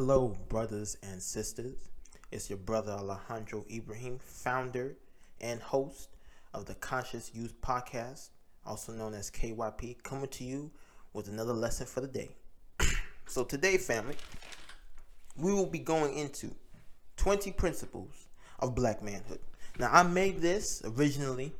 [0.00, 1.88] Hello, brothers and sisters.
[2.30, 4.96] It's your brother Alejandro Ibrahim, founder
[5.40, 6.10] and host
[6.54, 8.28] of the Conscious Youth Podcast,
[8.64, 10.70] also known as KYP, coming to you
[11.14, 12.30] with another lesson for the day.
[13.26, 14.14] so, today, family,
[15.36, 16.54] we will be going into
[17.16, 18.28] 20 principles
[18.60, 19.40] of black manhood.
[19.80, 21.52] Now, I made this originally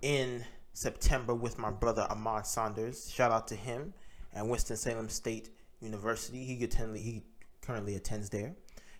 [0.00, 3.10] in September with my brother Ahmad Saunders.
[3.10, 3.92] Shout out to him
[4.32, 5.50] at Winston-Salem State
[5.82, 6.44] University.
[6.44, 7.22] He attended, he
[7.70, 8.52] currently attends there.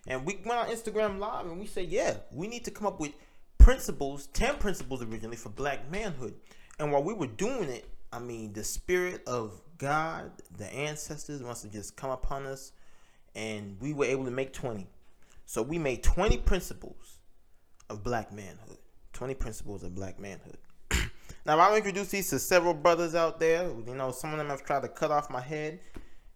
[0.07, 2.99] And we went on Instagram Live and we said, yeah, we need to come up
[2.99, 3.11] with
[3.57, 6.35] principles, 10 principles originally for black manhood.
[6.79, 11.63] And while we were doing it, I mean, the spirit of God, the ancestors must
[11.63, 12.71] have just come upon us
[13.35, 14.87] and we were able to make 20.
[15.45, 17.19] So we made 20 principles
[17.89, 18.77] of black manhood.
[19.13, 20.57] 20 principles of black manhood.
[21.45, 23.63] now, I'll introduce these to several brothers out there.
[23.85, 25.79] You know, some of them have tried to cut off my head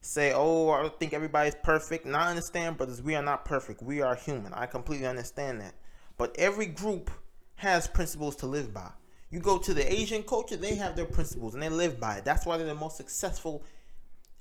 [0.06, 2.06] say, oh, I think everybody's perfect.
[2.06, 3.82] And I understand, brothers, we are not perfect.
[3.82, 4.54] We are human.
[4.54, 5.76] I completely understand that.
[6.18, 7.12] But every group
[7.56, 8.92] has principles to live by.
[9.30, 12.26] You go to the Asian culture, they have their principles and they live by it.
[12.26, 13.64] That's why they're the most successful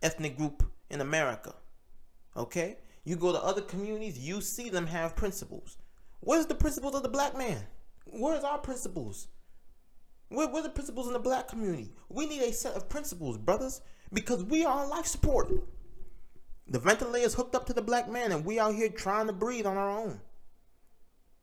[0.02, 1.54] ethnic group in America.
[2.36, 2.76] Okay?
[3.04, 5.78] You go to other communities, you see them have principles.
[6.20, 7.66] Where's the principles of the black man?
[8.06, 9.28] Where's our principles?
[10.28, 11.92] Where, where are the principles in the black community?
[12.08, 13.80] We need a set of principles, brothers
[14.14, 15.50] because we are on life support.
[16.68, 19.32] The ventilator is hooked up to the black man, and we out here trying to
[19.32, 20.20] breathe on our own.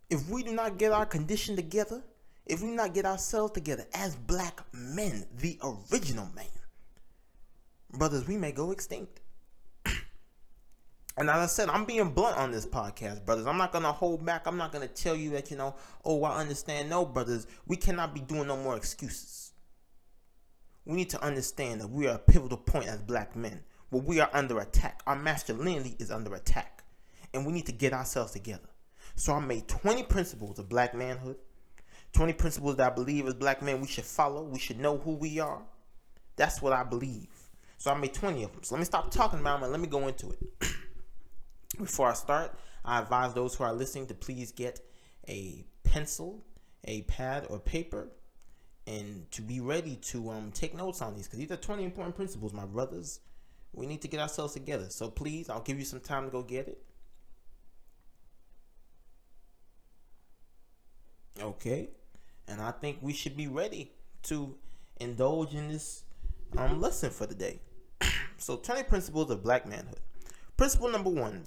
[0.10, 2.04] If we do not get our condition together,
[2.48, 6.46] if we do not get ourselves together as black men, the original man,
[7.92, 9.20] brothers, we may go extinct.
[11.18, 13.46] And as I said, I'm being blunt on this podcast, brothers.
[13.46, 14.48] I'm not gonna hold back.
[14.48, 15.76] I'm not gonna tell you that you know,
[16.06, 16.90] oh, I understand.
[16.90, 19.51] No, brothers, we cannot be doing no more excuses
[20.92, 23.62] we need to understand that we are a pivotal point as black men
[23.92, 25.02] where we are under attack.
[25.08, 26.84] Our masculinity is under attack.
[27.34, 28.68] And we need to get ourselves together.
[29.16, 31.38] So I made 20 principles of black manhood,
[32.12, 34.44] 20 principles that I believe as black men we should follow.
[34.44, 35.62] We should know who we are.
[36.36, 37.30] That's what I believe.
[37.78, 38.64] So I made 20 of them.
[38.64, 40.40] So let me stop talking about them and let me go into it.
[41.78, 42.54] Before I start,
[42.84, 44.82] I advise those who are listening to please get
[45.30, 46.44] a pencil,
[46.84, 48.10] a pad, or paper
[48.88, 52.16] and to be ready to um take notes on these because these are 20 important
[52.16, 53.20] principles, my brothers.
[53.74, 54.90] We need to get ourselves together.
[54.90, 56.84] So please, I'll give you some time to go get it.
[61.42, 61.90] Okay.
[62.48, 63.92] And I think we should be ready
[64.24, 64.56] to
[65.00, 66.04] indulge in this
[66.58, 67.62] um lesson for the day.
[68.38, 70.00] so 20 principles of black manhood.
[70.58, 71.44] Principle number one.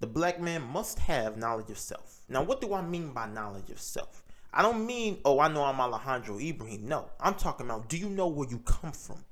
[0.00, 2.20] The black man must have knowledge of self.
[2.28, 4.23] Now, what do I mean by knowledge of self?
[4.56, 6.86] I don't mean, oh, I know I'm Alejandro Ibrahim.
[6.86, 9.24] No, I'm talking about, do you know where you come from?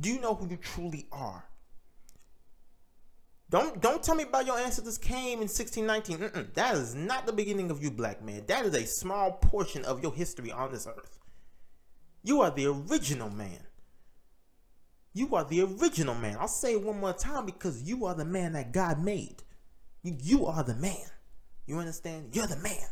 [0.00, 1.44] Do you know who you truly are?
[3.50, 6.18] Don't don't tell me about your ancestors came in 1619.
[6.18, 6.54] Mm-mm.
[6.54, 8.42] That is not the beginning of you, black man.
[8.48, 11.20] That is a small portion of your history on this earth.
[12.24, 13.60] You are the original man.
[15.12, 16.36] You are the original man.
[16.40, 19.44] I'll say it one more time because you are the man that God made.
[20.02, 21.06] You, you are the man.
[21.66, 22.34] You understand?
[22.34, 22.88] You're the man.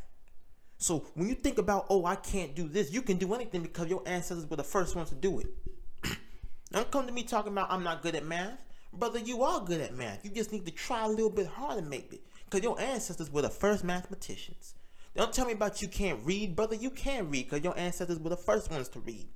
[0.82, 3.88] So when you think about, oh, I can't do this, you can do anything because
[3.88, 5.46] your ancestors were the first ones to do it.
[6.72, 8.58] Don't come to me talking about I'm not good at math.
[8.92, 10.24] Brother, you are good at math.
[10.24, 12.20] You just need to try a little bit harder, maybe.
[12.44, 14.74] Because your ancestors were the first mathematicians.
[15.14, 16.74] Don't tell me about you can't read, brother.
[16.74, 19.28] You can read because your ancestors were the first ones to read.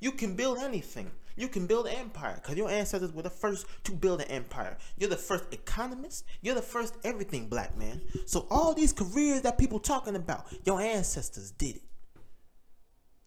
[0.00, 1.10] You can build anything.
[1.36, 4.76] You can build an empire because your ancestors were the first to build an empire.
[4.96, 6.24] You're the first economist.
[6.42, 8.02] You're the first everything, black man.
[8.26, 11.82] So all these careers that people talking about, your ancestors did it.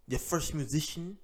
[0.07, 1.17] Your first musician,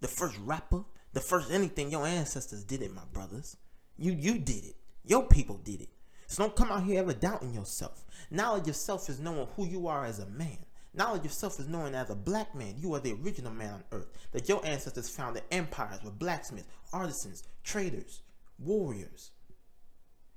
[0.00, 0.84] the first rapper,
[1.14, 3.56] the first anything, your ancestors did it, my brothers.
[3.96, 4.76] You you did it.
[5.04, 5.88] Your people did it.
[6.26, 8.04] So don't come out here ever doubting yourself.
[8.30, 10.58] Knowledge of self is knowing who you are as a man.
[10.94, 13.84] Knowledge of self is knowing as a black man, you are the original man on
[13.90, 14.06] earth.
[14.32, 18.22] That your ancestors founded empires with blacksmiths, artisans, traders,
[18.58, 19.32] warriors.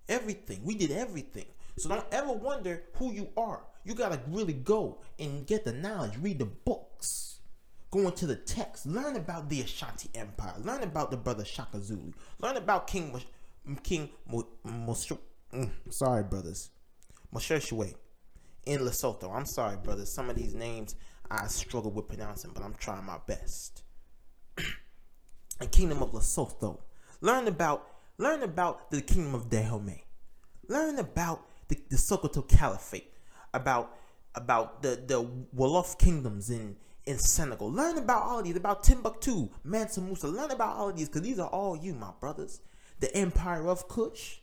[0.09, 0.61] Everything.
[0.64, 1.46] We did everything.
[1.78, 3.61] So don't ever wonder who you are.
[3.84, 6.17] You gotta really go and get the knowledge.
[6.20, 7.40] Read the books.
[7.91, 8.85] Go into the text.
[8.85, 10.55] Learn about the Ashanti Empire.
[10.59, 12.11] Learn about the brother Shaka Zulu.
[12.40, 13.22] Learn about King
[13.84, 14.09] King.
[14.29, 16.70] Mm, sorry, brothers.
[17.34, 18.06] Moshe
[18.67, 19.34] in Lesotho.
[19.34, 20.05] I'm sorry, brother.
[20.05, 20.96] Some of these names
[21.31, 23.84] I struggle with pronouncing, but I'm trying my best.
[25.59, 26.79] the kingdom of Lesotho.
[27.22, 27.87] Learn about
[28.17, 30.03] learn about the kingdom of Dahomey.
[30.67, 33.11] Learn about the, the Sokoto Caliphate.
[33.53, 33.96] About
[34.35, 35.23] about the the
[35.55, 36.75] Wolof kingdoms in
[37.05, 37.72] in Senegal.
[37.72, 38.58] Learn about all of these.
[38.58, 40.28] About Timbuktu, Mansa Musa.
[40.28, 42.61] Learn about all of these because these are all you, my brothers.
[42.99, 44.40] The Empire of Kush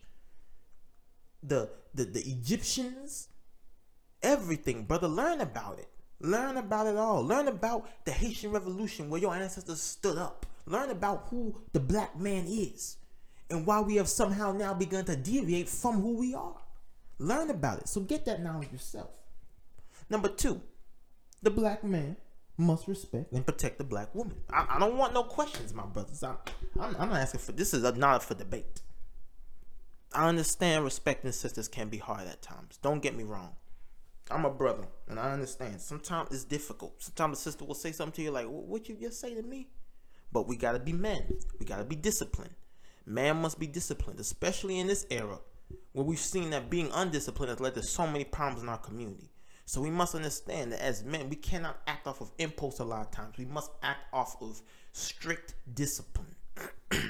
[1.47, 3.29] the the, the Egyptians,
[4.21, 5.07] everything, brother.
[5.07, 5.89] Learn about it.
[6.19, 7.23] Learn about it all.
[7.23, 10.45] Learn about the Haitian Revolution where your ancestors stood up.
[10.65, 12.97] Learn about who the black man is
[13.49, 16.61] and why we have somehow now begun to deviate from who we are.
[17.19, 17.87] Learn about it.
[17.87, 19.11] So get that knowledge yourself.
[20.09, 20.61] Number two,
[21.41, 22.17] the black man
[22.57, 24.37] must respect and protect the black woman.
[24.51, 26.23] I, I don't want no questions, my brothers.
[26.23, 26.37] I'm,
[26.79, 27.73] I'm, I'm, not asking for this.
[27.73, 28.81] Is a, not for debate.
[30.13, 32.79] I understand respecting sisters can be hard at times.
[32.81, 33.55] Don't get me wrong.
[34.31, 35.81] I'm a brother, and I understand.
[35.81, 36.95] Sometimes it's difficult.
[37.01, 39.69] Sometimes a sister will say something to you like, "What you just say to me?"
[40.31, 41.39] But we gotta be men.
[41.59, 42.55] We gotta be disciplined.
[43.05, 45.39] Man must be disciplined, especially in this era
[45.93, 49.31] where we've seen that being undisciplined has led to so many problems in our community.
[49.65, 53.01] So we must understand that as men, we cannot act off of impulse a lot
[53.01, 53.37] of times.
[53.37, 54.61] We must act off of
[54.91, 56.35] strict discipline.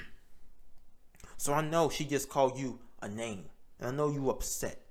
[1.38, 3.46] so I know she just called you a name,
[3.80, 4.85] and I know you upset.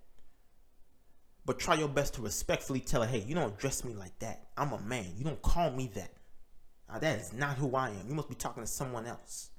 [1.46, 4.48] But try your best to respectfully tell her, hey, you don't address me like that.
[4.56, 5.12] I'm a man.
[5.16, 6.10] You don't call me that.
[6.88, 8.08] Now, that is not who I am.
[8.08, 9.50] You must be talking to someone else.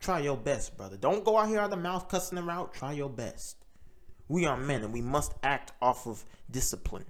[0.00, 0.96] Try your best, brother.
[0.96, 2.74] Don't go out here out the mouth cussing them out.
[2.74, 3.64] Try your best.
[4.28, 7.06] We are men and we must act off of discipline.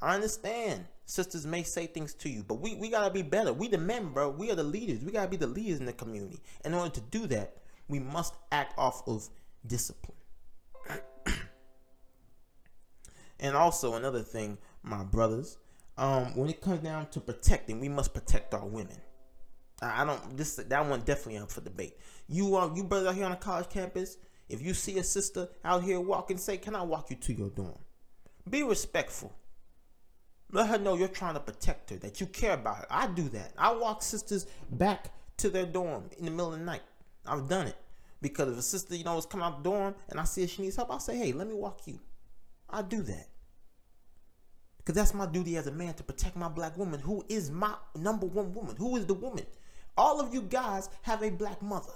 [0.00, 3.52] I understand sisters may say things to you, but we, we gotta be better.
[3.52, 4.30] We the men, bro.
[4.30, 5.04] We are the leaders.
[5.04, 6.40] We gotta be the leaders in the community.
[6.64, 7.56] In order to do that,
[7.88, 9.28] we must act off of
[9.66, 10.16] discipline.
[13.44, 15.58] And also another thing, my brothers,
[15.98, 18.96] um, when it comes down to protecting, we must protect our women.
[19.82, 20.34] I don't.
[20.34, 21.98] This that one definitely up for debate.
[22.26, 24.16] You are you brothers out here on a college campus.
[24.48, 27.50] If you see a sister out here walking, say, "Can I walk you to your
[27.50, 27.78] dorm?"
[28.48, 29.30] Be respectful.
[30.50, 32.86] Let her know you're trying to protect her, that you care about her.
[32.88, 33.52] I do that.
[33.58, 36.82] I walk sisters back to their dorm in the middle of the night.
[37.26, 37.76] I've done it
[38.22, 40.62] because if a sister, you know, is coming out the dorm and I see she
[40.62, 42.00] needs help, I'll say, "Hey, let me walk you."
[42.70, 43.28] I do that
[44.84, 47.74] because that's my duty as a man to protect my black woman, who is my
[47.96, 48.76] number one woman.
[48.76, 49.46] Who is the woman?
[49.96, 51.92] All of you guys have a black mother.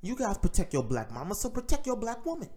[0.00, 2.48] You guys protect your black mama, so protect your black woman.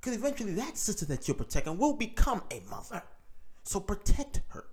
[0.00, 3.02] Because eventually that sister that you're protecting will become a mother.
[3.62, 4.64] So protect her.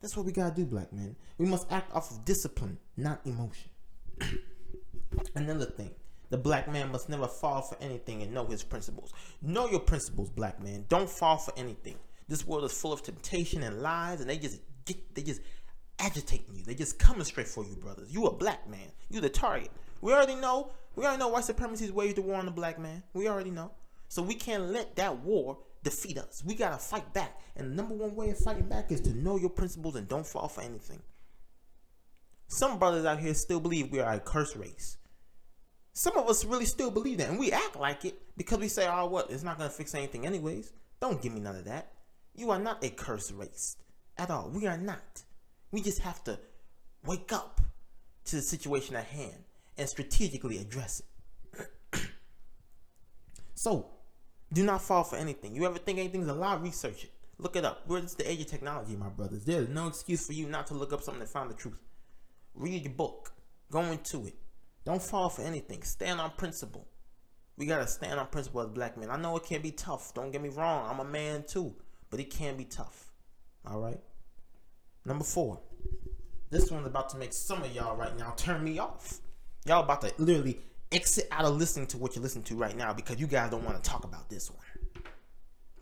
[0.00, 1.16] That's what we gotta do, black men.
[1.38, 3.70] We must act off of discipline, not emotion.
[5.34, 5.90] Another thing,
[6.28, 9.12] the black man must never fall for anything and know his principles.
[9.40, 10.84] Know your principles, black man.
[10.88, 11.96] Don't fall for anything.
[12.28, 15.40] This world is full of temptation and lies, and they just get they just
[15.98, 16.64] agitating you.
[16.64, 18.12] They just coming straight for you, brothers.
[18.12, 18.92] You a black man.
[19.08, 19.70] You the target.
[20.00, 20.70] We already know.
[20.94, 23.02] We already know white supremacy's waged the war on the black man.
[23.14, 23.72] We already know.
[24.08, 26.42] So we can't let that war defeat us.
[26.44, 27.40] We gotta fight back.
[27.56, 30.26] And the number one way of fighting back is to know your principles and don't
[30.26, 31.00] fall for anything.
[32.48, 34.96] Some brothers out here still believe we are a cursed race.
[35.92, 38.86] Some of us really still believe that, and we act like it because we say,
[38.86, 39.30] "Oh, what?
[39.30, 41.92] It's not gonna fix anything, anyways." Don't give me none of that.
[42.38, 43.76] You are not a cursed race
[44.16, 44.48] at all.
[44.48, 45.24] We are not.
[45.72, 46.38] We just have to
[47.04, 47.60] wake up
[48.26, 49.42] to the situation at hand
[49.76, 51.02] and strategically address
[51.52, 51.68] it.
[53.54, 53.90] so,
[54.52, 55.56] do not fall for anything.
[55.56, 56.54] You ever think anything's a lie?
[56.54, 57.10] Research it.
[57.38, 57.82] Look it up.
[57.88, 59.44] We're the age of technology, my brothers.
[59.44, 61.80] There's no excuse for you not to look up something to find the truth.
[62.54, 63.32] Read your book.
[63.68, 64.36] Go into it.
[64.84, 65.82] Don't fall for anything.
[65.82, 66.86] Stand on principle.
[67.56, 69.10] We gotta stand on principle as black men.
[69.10, 70.14] I know it can be tough.
[70.14, 70.88] Don't get me wrong.
[70.88, 71.74] I'm a man too,
[72.10, 73.12] but it can be tough.
[73.66, 74.00] All right.
[75.04, 75.60] Number four.
[76.50, 79.20] This one's about to make some of y'all right now turn me off.
[79.66, 80.60] Y'all about to literally
[80.90, 83.64] exit out of listening to what you're listening to right now because you guys don't
[83.64, 85.04] want to talk about this one.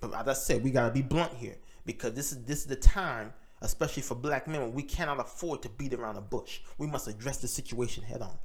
[0.00, 2.76] But as I said, we gotta be blunt here because this is this is the
[2.76, 6.60] time, especially for black men, when we cannot afford to beat around the bush.
[6.78, 8.36] We must address the situation head on.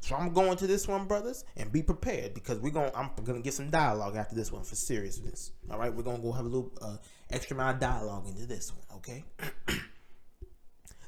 [0.00, 3.40] So I'm going to this one, brothers, and be prepared because we're gonna I'm gonna
[3.40, 5.52] get some dialogue after this one for seriousness.
[5.70, 6.96] All right, we're gonna go have a little uh,
[7.30, 8.98] extra amount of dialogue into this one.
[8.98, 9.24] Okay.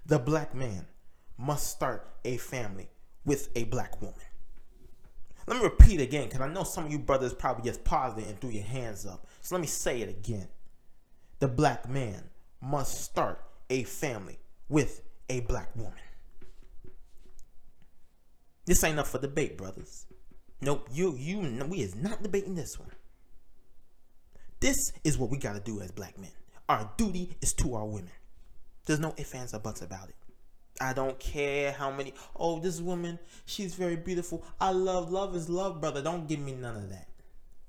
[0.07, 0.87] the black man
[1.39, 2.91] must start a family
[3.25, 4.15] with a black woman.
[5.47, 8.29] Let me repeat again because I know some of you brothers probably just paused it
[8.29, 9.27] and threw your hands up.
[9.41, 10.49] So let me say it again.
[11.41, 12.31] The black man
[12.61, 15.93] must start a family with a black woman.
[18.65, 20.07] This ain't up for debate, brothers.
[20.61, 22.93] Nope, you you we is not debating this one.
[24.61, 26.31] This is what we gotta do as black men.
[26.69, 28.13] Our duty is to our women.
[28.87, 30.15] There's no ifs, ands, or buts about it.
[30.81, 32.15] I don't care how many.
[32.37, 34.45] Oh, this woman, she's very beautiful.
[34.61, 35.11] I love.
[35.11, 36.03] Love is love, brother.
[36.03, 37.09] Don't give me none of that.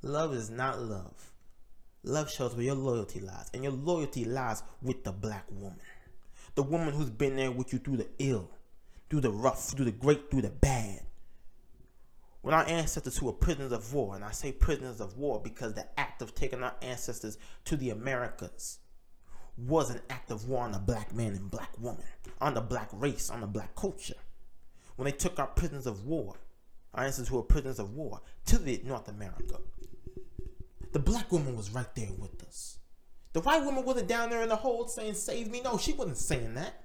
[0.04, 1.32] Love is not love.
[2.04, 5.80] Love shows where your loyalty lies, and your loyalty lies with the black woman,
[6.56, 8.50] the woman who's been there with you through the ill,
[9.14, 11.02] through the rough, through the great, through the bad.
[12.42, 15.76] When our ancestors who were prisoners of war, and I say prisoners of war because
[15.76, 18.80] the act of taking our ancestors to the Americas
[19.56, 22.02] was an act of war on the black man and black woman,
[22.42, 24.16] on the black race, on the black culture.
[24.96, 26.34] When they took our prisoners of war,
[26.96, 29.60] our ancestors who were prisoners of war, to the North America,
[30.92, 32.80] the black woman was right there with us.
[33.34, 35.62] The white woman wasn't down there in the hole saying, Save me.
[35.62, 36.80] No, she wasn't saying that.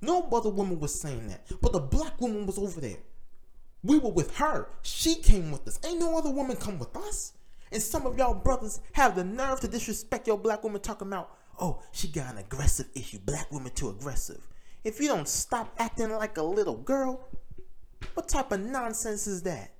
[0.00, 1.46] No other woman was saying that.
[1.60, 2.98] But the black woman was over there.
[3.82, 4.68] We were with her.
[4.82, 5.80] She came with us.
[5.84, 7.32] Ain't no other woman come with us.
[7.72, 11.36] And some of y'all brothers have the nerve to disrespect your black woman talking about,
[11.60, 13.18] oh, she got an aggressive issue.
[13.20, 14.46] Black woman too aggressive.
[14.84, 17.28] If you don't stop acting like a little girl,
[18.14, 19.72] what type of nonsense is that?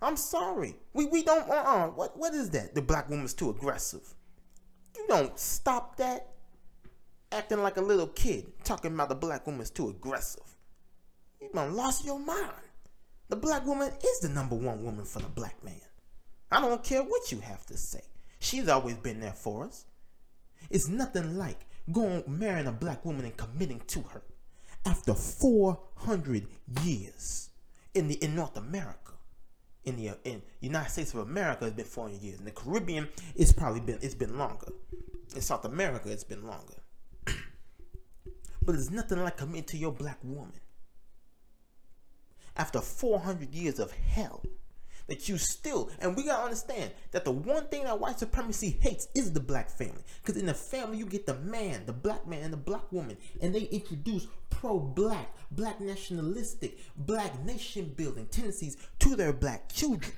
[0.00, 0.76] I'm sorry.
[0.92, 1.88] We we don't uh-uh.
[1.88, 2.74] What what is that?
[2.74, 4.14] The black woman's too aggressive.
[4.96, 6.28] You don't stop that.
[7.30, 10.56] Acting like a little kid, talking about the black woman's too aggressive.
[11.40, 12.52] You done lost your mind.
[13.28, 15.80] The black woman is the number one woman for the black man.
[16.50, 18.00] I don't care what you have to say.
[18.40, 19.84] She's always been there for us.
[20.70, 21.60] It's nothing like
[21.92, 24.22] going marrying a black woman and committing to her
[24.86, 26.46] after 400
[26.82, 27.50] years
[27.94, 29.12] in the in North America.
[29.84, 32.38] In the in United States of America, it's been 400 years.
[32.38, 34.68] In the Caribbean, it's probably been it's been longer.
[35.34, 36.77] In South America, it's been longer.
[38.68, 40.60] But it's nothing like committing to your black woman.
[42.54, 44.42] After 400 years of hell
[45.06, 49.08] that you still and we gotta understand that the one thing that white supremacy hates
[49.14, 50.02] is the black family.
[50.20, 53.16] Because in the family you get the man the black man and the black woman
[53.40, 60.12] and they introduce pro-black black nationalistic black nation building tendencies to their black children.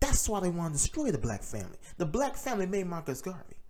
[0.00, 1.76] That's why they want to destroy the black family.
[1.98, 3.61] The black family made marcus garvey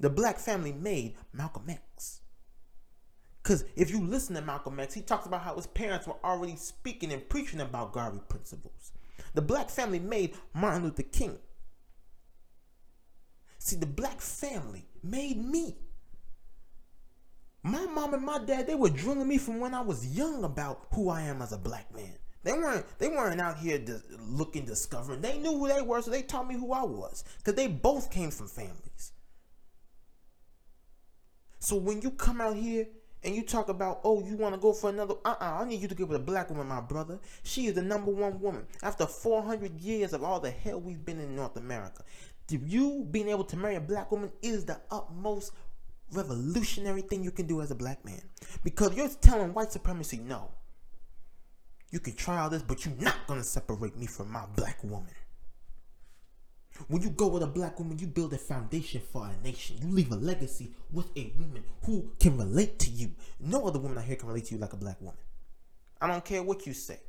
[0.00, 2.20] the black family made malcolm x
[3.48, 6.54] because if you listen to Malcolm X, he talks about how his parents were already
[6.54, 8.92] speaking and preaching about Garvey principles.
[9.32, 11.38] The black family made Martin Luther King.
[13.58, 15.76] See, the black family made me.
[17.62, 20.86] My mom and my dad, they were drilling me from when I was young about
[20.92, 22.18] who I am as a black man.
[22.44, 23.82] They weren't they weren't out here
[24.20, 25.22] looking discovering.
[25.22, 27.24] They knew who they were, so they taught me who I was.
[27.38, 29.12] Because they both came from families.
[31.58, 32.86] So when you come out here
[33.24, 35.88] and you talk about, oh, you want to go for another, uh-uh, I need you
[35.88, 37.18] to get with a black woman, my brother.
[37.42, 38.66] She is the number one woman.
[38.82, 42.04] After 400 years of all the hell we've been in North America,
[42.50, 45.52] you being able to marry a black woman is the utmost
[46.12, 48.22] revolutionary thing you can do as a black man.
[48.64, 50.50] Because you're telling white supremacy, no,
[51.90, 54.82] you can try all this, but you're not going to separate me from my black
[54.84, 55.12] woman.
[56.86, 59.76] When you go with a black woman, you build a foundation for a nation.
[59.82, 63.10] You leave a legacy with a woman who can relate to you.
[63.40, 65.20] No other woman out here can relate to you like a black woman.
[66.00, 67.00] I don't care what you say.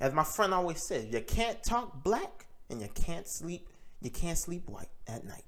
[0.00, 3.68] As my friend always says, you can't talk black and you can't sleep,
[4.00, 5.44] you can't sleep white at night.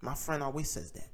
[0.00, 1.08] My friend always says that.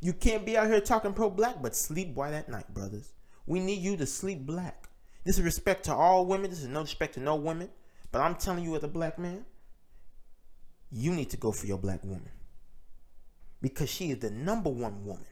[0.00, 3.12] You can't be out here talking pro black but sleep white at night, brothers.
[3.46, 4.88] We need you to sleep black.
[5.24, 6.50] This is respect to all women.
[6.50, 7.68] This is no respect to no women.
[8.12, 9.44] But I'm telling you, as a black man,
[10.90, 12.30] you need to go for your black woman
[13.60, 15.24] because she is the number one woman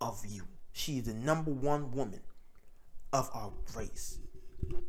[0.00, 0.44] of you.
[0.72, 2.20] She is the number one woman
[3.12, 4.18] of our race.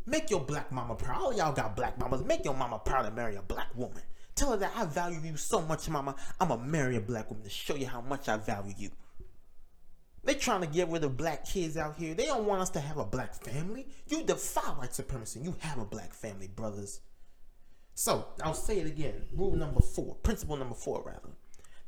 [0.06, 1.22] Make your black mama proud.
[1.22, 2.24] All y'all got black mamas.
[2.24, 4.02] Make your mama proud to marry a black woman.
[4.36, 6.16] Tell her that I value you so much, mama.
[6.40, 8.90] I'm going to marry a black woman to show you how much I value you.
[10.26, 12.16] They trying to get rid of black kids out here.
[12.16, 13.88] They don't want us to have a black family.
[14.08, 15.40] You defy white supremacy.
[15.40, 17.02] You have a black family, brothers.
[17.94, 19.22] So I'll say it again.
[19.34, 21.30] Rule number four, principle number four, rather.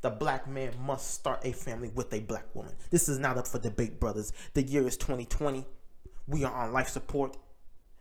[0.00, 2.74] The black man must start a family with a black woman.
[2.90, 4.32] This is not up for debate, brothers.
[4.54, 5.66] The year is 2020.
[6.28, 7.36] We are on life support.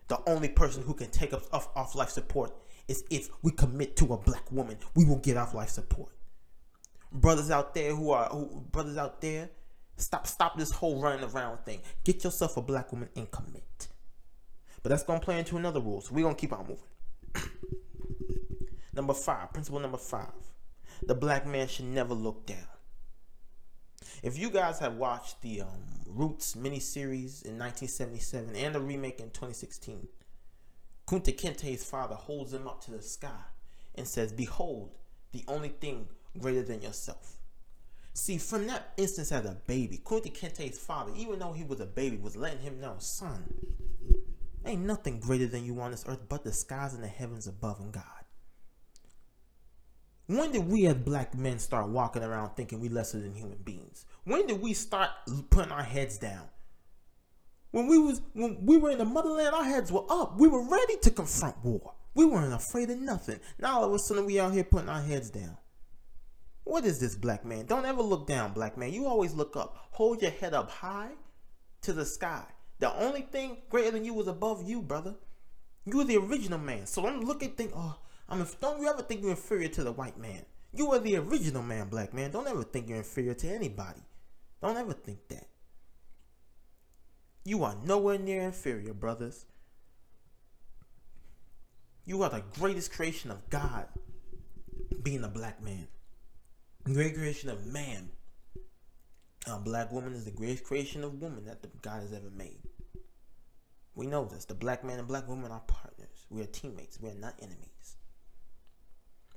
[0.07, 2.53] The only person who can take us off, off life support
[2.87, 4.77] is if we commit to a black woman.
[4.95, 6.11] We will get off life support.
[7.11, 9.49] Brothers out there who are who, brothers out there
[9.97, 11.81] Stop stop this whole running around thing.
[12.03, 13.87] Get yourself a black woman and commit.
[14.83, 16.01] But that's gonna play into another rule.
[16.01, 17.49] So we're gonna keep on moving.
[18.93, 20.31] number five, principle number five.
[21.03, 22.67] The black man should never look down.
[24.23, 29.27] If you guys have watched the um, Roots miniseries in 1977 and the remake in
[29.27, 30.07] 2016,
[31.07, 33.45] Kunta Kinte's father holds him up to the sky
[33.95, 34.95] and says, Behold,
[35.31, 36.07] the only thing
[36.39, 37.36] greater than yourself.
[38.17, 41.85] See, from that instance as a baby, Kunta Kinte's father, even though he was a
[41.85, 43.43] baby, was letting him know, son,
[44.65, 47.79] ain't nothing greater than you on this earth but the skies and the heavens above
[47.79, 48.03] and God.
[50.25, 54.03] When did we as black men start walking around thinking we lesser than human beings?
[54.23, 55.11] When did we start
[55.51, 56.49] putting our heads down?
[57.69, 60.39] When we was when we were in the motherland, our heads were up.
[60.39, 61.93] We were ready to confront war.
[62.15, 63.39] We weren't afraid of nothing.
[63.59, 65.57] Now all of a sudden we out here putting our heads down.
[66.77, 67.65] What is this, black man?
[67.65, 68.93] Don't ever look down, black man.
[68.93, 69.87] You always look up.
[69.93, 71.09] Hold your head up high
[71.81, 72.43] to the sky.
[72.77, 75.15] The only thing greater than you was above you, brother.
[75.85, 76.85] You are the original man.
[76.85, 77.97] So don't look at think, oh,
[78.29, 78.45] I'm.
[78.61, 80.45] Don't you ever think you're inferior to the white man?
[80.71, 82.29] You are the original man, black man.
[82.29, 84.03] Don't ever think you're inferior to anybody.
[84.61, 85.47] Don't ever think that.
[87.43, 89.45] You are nowhere near inferior, brothers.
[92.05, 93.87] You are the greatest creation of God,
[95.01, 95.87] being a black man.
[96.93, 98.07] Great creation of man.
[99.45, 102.61] A black woman is the greatest creation of woman that God has ever made.
[103.93, 104.45] We know this.
[104.45, 106.25] The black man and black woman are partners.
[106.29, 106.97] We are teammates.
[107.01, 107.97] We are not enemies.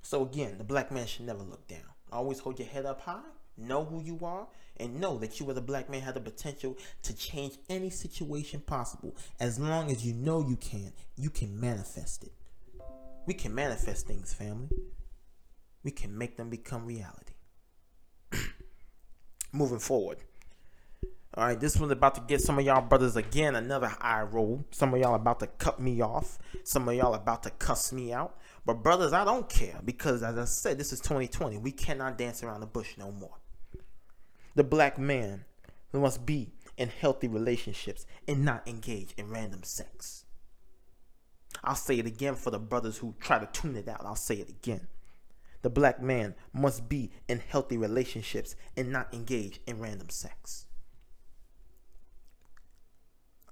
[0.00, 1.80] So again, the black man should never look down.
[2.12, 3.19] Always hold your head up high.
[3.57, 6.78] Know who you are and know that you as a black man have the potential
[7.02, 9.16] to change any situation possible.
[9.40, 12.33] As long as you know you can, you can manifest it.
[13.26, 14.69] We can manifest things, family.
[15.83, 17.35] We can make them become reality
[19.52, 20.19] moving forward.
[21.35, 24.64] All right, this one's about to get some of y'all brothers again another eye roll.
[24.73, 26.38] Some of y'all about to cut me off.
[26.64, 28.37] Some of y'all about to cuss me out.
[28.66, 31.59] But brothers, I don't care because as I said, this is 2020.
[31.59, 33.38] We cannot dance around the bush no more.
[34.57, 35.45] The black man
[35.92, 40.25] must be in healthy relationships and not engage in random sex.
[41.62, 44.04] I'll say it again for the brothers who try to tune it out.
[44.04, 44.88] I'll say it again.
[45.62, 50.67] The black man must be in healthy relationships and not engage in random sex.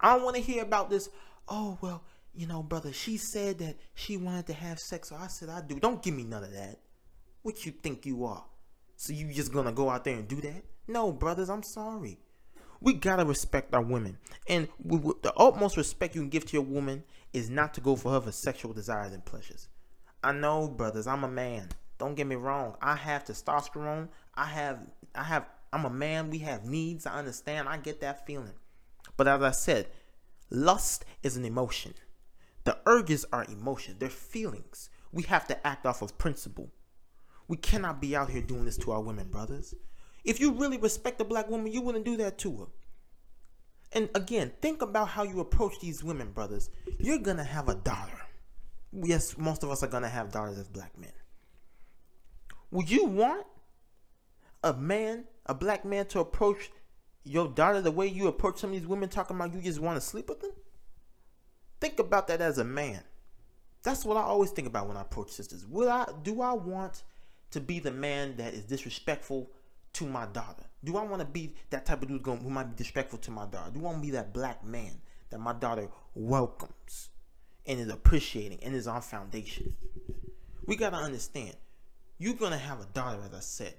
[0.01, 1.09] I don't want to hear about this.
[1.49, 2.03] Oh, well,
[2.35, 5.61] you know, brother, she said that she wanted to have sex, so I said I
[5.61, 5.79] do.
[5.81, 6.79] Don't give me none of that.
[7.43, 8.45] What you think you are?
[8.97, 10.65] So you just gonna go out there and do that?
[10.87, 12.19] No, brothers, I'm sorry.
[12.81, 16.63] We gotta respect our women, and we, the utmost respect you can give to your
[16.63, 19.69] woman is not to go for her for sexual desires and pleasures.
[20.23, 21.69] I know, brothers, I'm a man.
[21.99, 22.77] Don't get me wrong.
[22.81, 24.09] I have testosterone.
[24.35, 24.79] I have
[25.15, 26.31] I have I'm a man.
[26.31, 27.07] We have needs.
[27.07, 27.69] I understand.
[27.69, 28.55] I get that feeling.
[29.17, 29.89] But as I said,
[30.51, 31.95] lust is an emotion.
[32.65, 33.97] The urges are emotions.
[33.99, 34.91] They're feelings.
[35.13, 36.71] We have to act off of principle.
[37.49, 39.75] We cannot be out here doing this to our women, brothers.
[40.25, 42.67] If you really respect a black woman, you wouldn't do that to her.
[43.93, 46.69] And again, think about how you approach these women, brothers.
[46.99, 48.21] You're gonna have a daughter.
[48.93, 51.13] Yes, most of us are gonna have daughters as black men.
[52.71, 53.47] Would you want
[54.63, 56.71] a man, a black man, to approach
[57.25, 59.97] your daughter the way you approach some of these women talking about you just want
[59.97, 60.53] to sleep with them?
[61.81, 63.03] Think about that as a man.
[63.83, 65.65] That's what I always think about when I approach sisters.
[65.67, 67.05] Would I do I want
[67.53, 69.51] to be the man that is disrespectful
[69.95, 70.65] to my daughter?
[70.85, 73.47] Do I want to be that type of dude who might be disrespectful to my
[73.47, 73.71] daughter?
[73.73, 75.01] Do I want to be that black man
[75.31, 77.11] that my daughter welcomes
[77.67, 79.75] and is appreciating and is on foundation?
[80.67, 81.57] We gotta understand
[82.19, 83.75] you're going to have a daughter, as I said.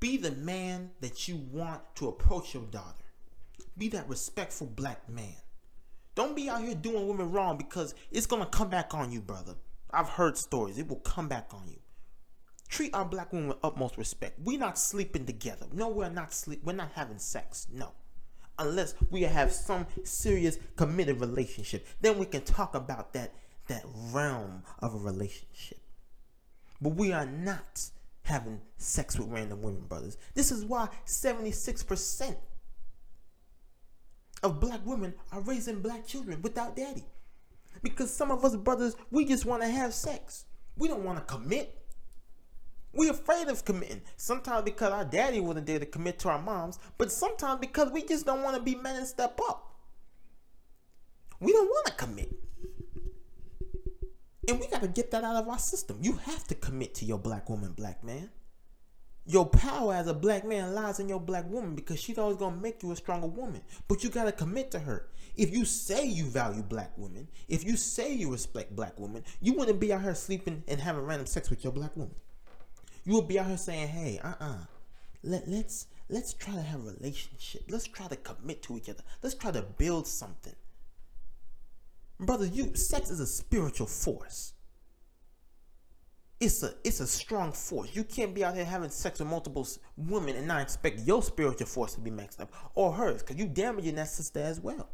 [0.00, 3.04] Be the man that you want to approach your daughter.
[3.78, 5.36] Be that respectful black man.
[6.14, 9.20] Don't be out here doing women wrong because it's going to come back on you,
[9.20, 9.54] brother.
[9.90, 10.78] I've heard stories.
[10.78, 11.78] It will come back on you.
[12.68, 14.38] Treat our black women with utmost respect.
[14.42, 15.66] We're not sleeping together.
[15.72, 16.62] No, we're not sleep.
[16.64, 17.66] We're not having sex.
[17.72, 17.92] No.
[18.58, 21.86] Unless we have some serious committed relationship.
[22.00, 23.32] Then we can talk about that
[23.68, 25.78] that realm of a relationship.
[26.80, 27.90] But we are not
[28.22, 30.16] having sex with random women, brothers.
[30.34, 32.36] This is why 76%
[34.42, 37.04] of black women are raising black children without daddy.
[37.82, 40.44] Because some of us brothers, we just want to have sex.
[40.76, 41.82] We don't want to commit.
[42.92, 44.02] We're afraid of committing.
[44.16, 48.02] Sometimes because our daddy wasn't there to commit to our moms, but sometimes because we
[48.02, 49.74] just don't want to be men and step up.
[51.38, 52.34] We don't want to commit.
[54.48, 55.98] And we got to get that out of our system.
[56.00, 58.30] You have to commit to your black woman, black man.
[59.28, 62.54] Your power as a black man lies in your black woman because she's always going
[62.54, 63.60] to make you a stronger woman.
[63.88, 65.08] But you got to commit to her.
[65.36, 69.54] If you say you value black women, if you say you respect black women, you
[69.54, 72.14] wouldn't be out here sleeping and having random sex with your black woman.
[73.04, 74.58] You would be out here saying, hey, uh-uh,
[75.24, 77.64] let, let's, let's try to have a relationship.
[77.68, 79.02] Let's try to commit to each other.
[79.22, 80.54] Let's try to build something.
[82.18, 84.54] Brother, you sex is a spiritual force.
[86.40, 87.94] It's a it's a strong force.
[87.94, 91.66] You can't be out here having sex with multiple women and not expect your spiritual
[91.66, 94.88] force to be maxed up or hers, because you damaging that sister as well.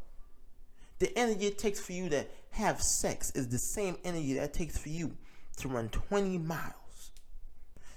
[0.99, 4.53] The energy it takes for you to have sex is the same energy that it
[4.53, 5.17] takes for you
[5.57, 7.11] to run 20 miles.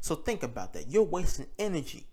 [0.02, 0.90] So think about that.
[0.90, 2.08] You're wasting energy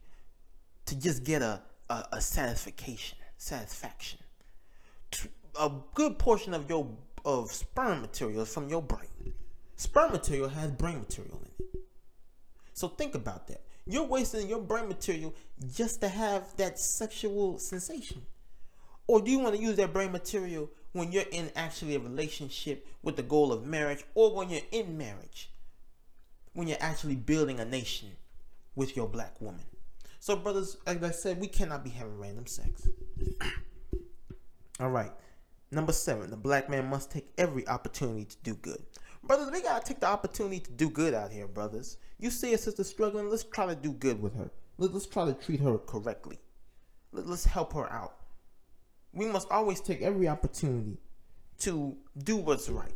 [0.87, 4.19] to just get a, a, a satisfaction, satisfaction
[5.59, 6.89] a good portion of your
[7.25, 9.35] of sperm material from your brain.
[9.77, 11.81] Sperm material has brain material in it.
[12.73, 13.63] So think about that.
[13.87, 15.35] You're wasting your brain material
[15.75, 18.23] just to have that sexual sensation.
[19.07, 22.87] Or do you want to use that brain material when you're in actually a relationship
[23.03, 25.51] with the goal of marriage or when you're in marriage?
[26.55, 28.11] When you're actually building a nation
[28.75, 29.65] with your black woman.
[30.21, 32.89] So, brothers, like I said, we cannot be having random sex.
[34.81, 35.11] All right.
[35.73, 38.83] Number seven, the black man must take every opportunity to do good.
[39.25, 41.97] Brothers, we gotta take the opportunity to do good out here, brothers.
[42.19, 44.51] You see a sister struggling, let's try to do good with her.
[44.77, 46.39] Let's try to treat her correctly.
[47.11, 48.17] Let's help her out.
[49.15, 50.99] We must always take every opportunity
[51.61, 52.93] to do what's right.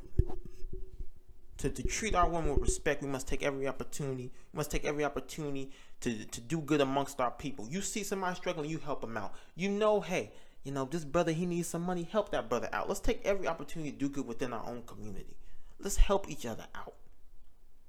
[1.59, 4.31] To, to treat our women with respect, we must take every opportunity.
[4.53, 7.67] We must take every opportunity to, to do good amongst our people.
[7.71, 9.33] You see somebody struggling, you help them out.
[9.55, 10.33] You know, hey,
[10.67, 12.89] you know, this brother, he needs some money, help that brother out.
[12.89, 15.37] Let's take every opportunity to do good within our own community.
[15.79, 16.95] Let's help each other out.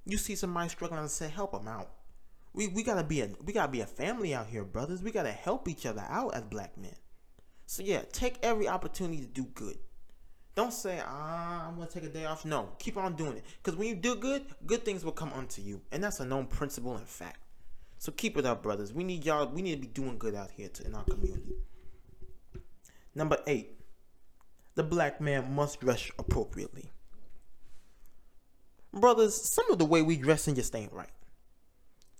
[0.05, 1.89] You see somebody struggling and say, help them out.
[2.53, 5.01] We, we gotta be a we gotta be a family out here, brothers.
[5.01, 6.95] We gotta help each other out as black men.
[7.65, 9.77] So yeah, take every opportunity to do good.
[10.55, 12.45] Don't say, ah, I'm gonna take a day off.
[12.45, 13.45] No, keep on doing it.
[13.61, 15.81] Because when you do good, good things will come unto you.
[15.91, 17.41] And that's a known principle and fact.
[17.97, 18.93] So keep it up, brothers.
[18.93, 21.55] We need y'all, we need to be doing good out here to, in our community.
[23.17, 23.71] Number eight,
[24.75, 26.91] the black man must dress appropriately.
[28.93, 31.09] Brothers, some of the way we dressing just ain't right.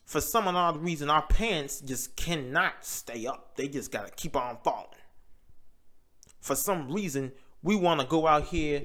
[0.08, 3.56] For some odd reason, our pants just cannot stay up.
[3.58, 4.88] They just gotta keep on falling.
[6.42, 7.32] For some reason,
[7.62, 8.84] we want to go out here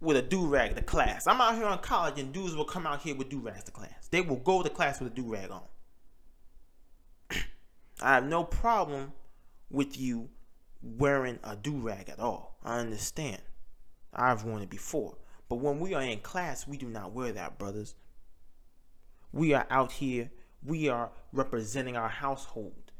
[0.00, 1.26] with a do rag to class.
[1.26, 3.70] I'm out here in college, and dudes will come out here with do rags to
[3.70, 4.08] class.
[4.10, 5.62] They will go to class with a do rag on.
[8.00, 9.12] I have no problem
[9.68, 10.30] with you
[10.98, 12.58] wearing a do rag at all.
[12.64, 13.42] I understand.
[14.12, 15.18] I've worn it before.
[15.48, 17.94] But when we are in class, we do not wear that, brothers.
[19.32, 20.30] We are out here,
[20.64, 22.92] we are representing our household.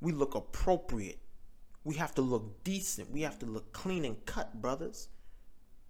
[0.00, 1.20] We look appropriate.
[1.84, 3.10] We have to look decent.
[3.10, 5.08] We have to look clean and cut, brothers.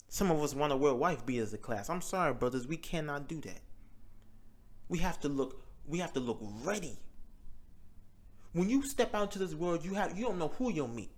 [0.09, 1.89] Some of us want to wear wife beaters to class.
[1.89, 3.61] I'm sorry, brothers, we cannot do that.
[4.89, 6.99] We have to look we have to look ready.
[8.55, 11.11] When you step out into this world, you have you don't know who you'll meet.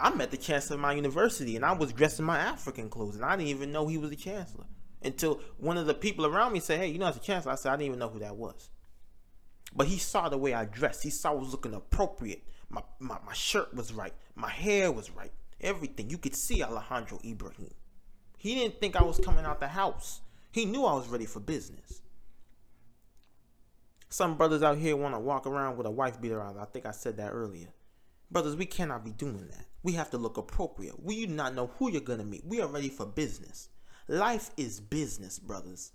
[0.00, 3.14] I met the chancellor of my university and I was dressed in my African clothes
[3.14, 4.66] and I didn't even know he was the chancellor
[5.02, 7.52] until one of the people around me said, Hey, you know, as a chancellor.
[7.52, 8.68] I said, I didn't even know who that was.
[9.74, 11.04] But he saw the way I dressed.
[11.04, 12.42] He saw I was looking appropriate.
[12.68, 14.12] My, my, my shirt was right.
[14.34, 15.32] My hair was right.
[15.60, 16.10] Everything.
[16.10, 17.72] You could see Alejandro Ibrahim.
[18.38, 20.20] He didn't think I was coming out the house.
[20.50, 22.02] He knew I was ready for business.
[24.14, 26.56] Some brothers out here want to walk around with a wife beater on.
[26.56, 27.66] I think I said that earlier.
[28.30, 29.66] Brothers, we cannot be doing that.
[29.82, 31.02] We have to look appropriate.
[31.02, 32.46] We do not know who you're going to meet.
[32.46, 33.70] We are ready for business.
[34.06, 35.90] Life is business, brothers.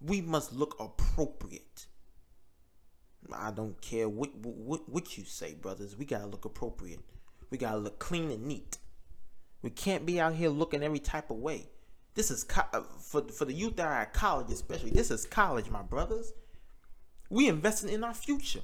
[0.00, 1.88] We must look appropriate.
[3.30, 5.98] I don't care what, what, what you say, brothers.
[5.98, 7.00] We got to look appropriate.
[7.50, 8.78] We got to look clean and neat.
[9.60, 11.68] We can't be out here looking every type of way.
[12.14, 14.92] This is co- uh, for, for the youth that are at college, especially.
[14.92, 16.32] This is college, my brothers.
[17.30, 18.60] We investing in our future.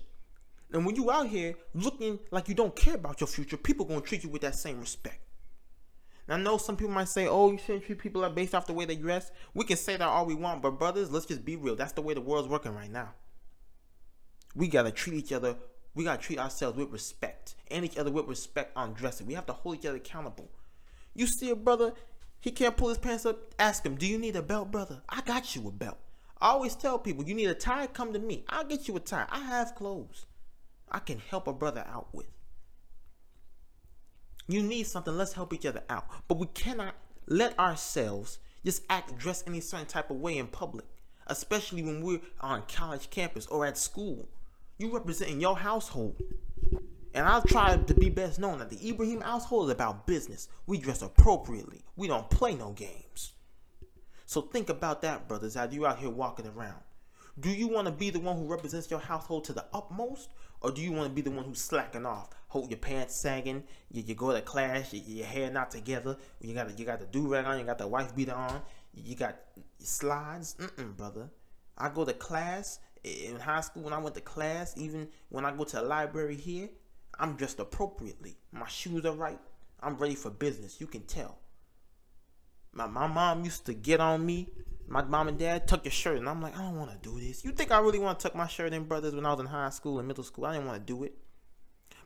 [0.73, 4.01] And when you out here looking like you don't care about your future, people gonna
[4.01, 5.21] treat you with that same respect.
[6.29, 8.73] And I know some people might say, "Oh, you shouldn't treat people based off the
[8.73, 11.55] way they dress." We can say that all we want, but brothers, let's just be
[11.55, 11.77] real.
[11.77, 13.15] That's the way the world's working right now.
[14.57, 15.57] We gotta treat each other.
[15.95, 19.29] We gotta treat ourselves with respect, and each other with respect on dressing.
[19.29, 20.51] We have to hold each other accountable.
[21.15, 21.95] You see a brother,
[22.41, 23.55] he can't pull his pants up.
[23.59, 25.99] Ask him, "Do you need a belt, brother?" I got you a belt.
[26.41, 27.87] I always tell people, "You need a tie?
[27.87, 28.45] Come to me.
[28.49, 29.27] I'll get you a tie.
[29.31, 30.27] I have clothes."
[30.91, 32.29] I can help a brother out with.
[34.47, 36.07] You need something, let's help each other out.
[36.29, 36.95] But we cannot
[37.27, 40.87] let ourselves just act dress any certain type of way in public,
[41.27, 44.29] especially when we're on college campus or at school.
[44.79, 46.21] You representing your household.
[47.15, 50.49] And I'll try to be best known that the Ibrahim household is about business.
[50.67, 51.83] We dress appropriately.
[51.97, 53.33] We don't play no games.
[54.27, 56.81] So think about that, brothers, as you out here walking around.
[57.39, 60.31] Do you want to be the one who represents your household to the utmost?
[60.63, 62.31] Or do you want to be the one who's slacking off?
[62.49, 66.55] Hold your pants sagging, you, you go to class, you, your hair not together, you
[66.55, 68.63] got you got the do rag on, you got the wife beater on,
[68.95, 69.37] you got
[69.79, 70.57] slides.
[70.59, 71.29] Mm-mm, brother.
[71.77, 75.55] I go to class in high school when I went to class, even when I
[75.55, 76.71] go to the library here,
[77.19, 78.37] I'm dressed appropriately.
[78.53, 79.39] My shoes are right.
[79.83, 80.81] I'm ready for business.
[80.81, 81.39] You can tell.
[82.77, 84.49] My, my mom used to get on me
[84.89, 87.19] my mom and dad tuck your shirt, and I'm like, I don't want to do
[87.19, 87.45] this.
[87.45, 89.15] You think I really want to tuck my shirt in, brothers?
[89.15, 91.15] When I was in high school and middle school, I didn't want to do it.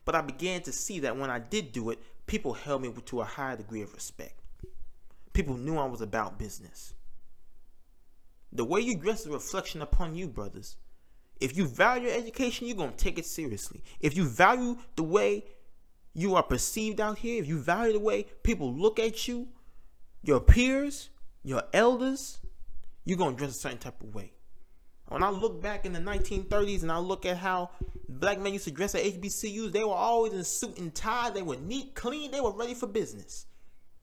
[0.04, 3.20] But I began to see that when I did do it, people held me to
[3.20, 4.40] a higher degree of respect.
[5.32, 6.94] People knew I was about business.
[8.52, 10.76] The way you dress is a reflection upon you, brothers.
[11.38, 13.82] If you value your education, you're going to take it seriously.
[14.00, 15.44] If you value the way
[16.14, 19.48] you are perceived out here, if you value the way people look at you,
[20.22, 21.10] your peers,
[21.42, 22.38] your elders,
[23.04, 24.32] you're going to dress a certain type of way.
[25.08, 27.70] When I look back in the 1930s and I look at how
[28.08, 31.30] black men used to dress at HBCUs, they were always in suit and tie.
[31.30, 32.30] They were neat, clean.
[32.30, 33.46] They were ready for business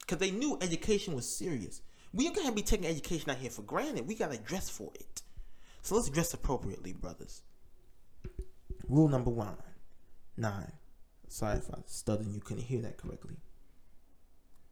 [0.00, 1.80] because they knew education was serious.
[2.12, 4.06] We can't be taking education out here for granted.
[4.06, 5.22] We got to dress for it.
[5.80, 7.42] So let's dress appropriately, brothers.
[8.86, 9.56] Rule number one,
[10.36, 10.72] nine.
[11.28, 13.36] Sorry if I stuttered and you couldn't hear that correctly.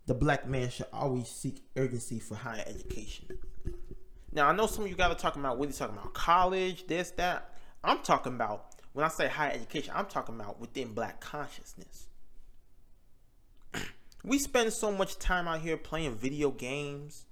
[0.07, 3.27] The black man should always seek urgency for higher education.
[4.33, 6.14] Now I know some of you guys are talking about what are talking about?
[6.14, 7.53] College, this, that.
[7.83, 12.07] I'm talking about when I say higher education, I'm talking about within black consciousness.
[14.25, 17.27] we spend so much time out here playing video games,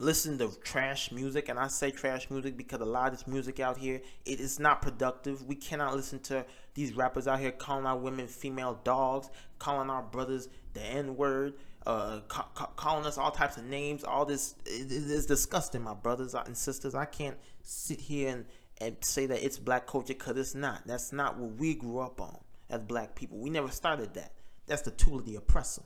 [0.00, 3.60] listen to trash music and i say trash music because a lot of this music
[3.60, 5.44] out here it is not productive.
[5.44, 10.02] We cannot listen to these rappers out here calling our women female dogs calling our
[10.02, 11.54] brothers the n-word
[11.86, 14.04] uh, ca- ca- calling us all types of names.
[14.04, 16.94] All this it is disgusting my brothers and sisters.
[16.94, 18.44] I can't sit here and,
[18.80, 20.86] and say that it's black culture because it's not.
[20.86, 23.38] That's not what we grew up on as black people.
[23.38, 24.32] We never started that.
[24.66, 25.82] That's the tool of the oppressor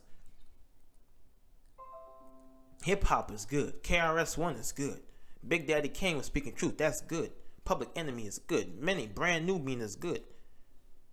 [2.85, 3.81] Hip hop is good.
[3.81, 4.99] KRS One is good.
[5.47, 6.77] Big Daddy Kane was speaking truth.
[6.77, 7.31] That's good.
[7.63, 8.79] Public Enemy is good.
[8.79, 10.21] Many Brand Nubian is good.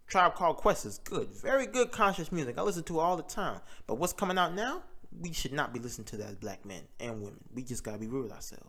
[0.06, 1.30] Tribe Called Quest is good.
[1.30, 2.58] Very good conscious music.
[2.58, 3.62] I listen to it all the time.
[3.86, 4.82] But what's coming out now?
[5.18, 7.40] We should not be listening to that as black men and women.
[7.54, 8.68] We just gotta be real with ourselves.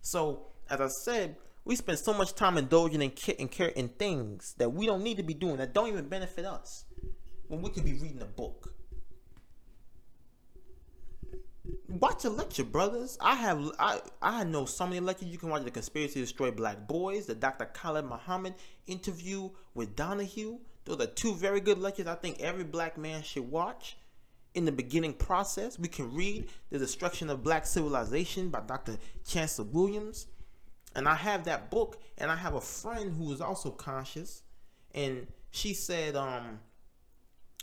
[0.00, 4.70] So, as I said, we spend so much time indulging in, in, in things that
[4.70, 6.86] we don't need to be doing that don't even benefit us
[7.46, 8.74] when we could be reading a book
[11.88, 13.18] watch a lecture, brothers.
[13.20, 15.28] I have I I know so many lectures.
[15.28, 17.66] You can watch the Conspiracy to Destroy Black Boys, the Dr.
[17.66, 18.54] Khalid Muhammad
[18.86, 20.58] interview with Donahue.
[20.84, 22.06] Those are two very good lectures.
[22.06, 23.96] I think every black man should watch.
[24.54, 28.96] In the beginning process, we can read The Destruction of Black Civilization by Dr.
[29.26, 30.26] Chancellor Williams.
[30.96, 34.42] And I have that book, and I have a friend who is also conscious,
[34.94, 36.60] and she said, um,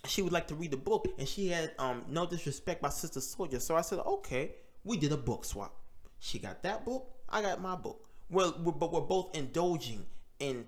[0.07, 3.19] she would like to read the book and she had um no disrespect by Sister
[3.19, 5.75] Souljah so i said okay we did a book swap.
[6.19, 8.07] She got that book i got my book.
[8.29, 10.05] Well we're, but we're both indulging
[10.39, 10.65] in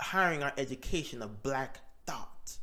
[0.00, 2.56] hiring our education of black thought.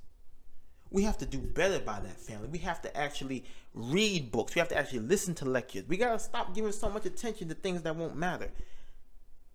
[0.89, 2.49] We have to do better by that family.
[2.49, 4.53] We have to actually read books.
[4.53, 5.85] We have to actually listen to lectures.
[5.87, 8.51] We got to stop giving so much attention to things that won't matter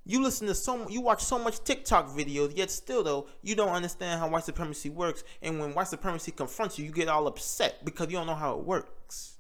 [0.09, 3.71] you listen to so you watch so much TikTok videos, yet still though you don't
[3.71, 5.25] understand how white supremacy works.
[5.43, 8.57] And when white supremacy confronts you, you get all upset because you don't know how
[8.57, 9.39] it works.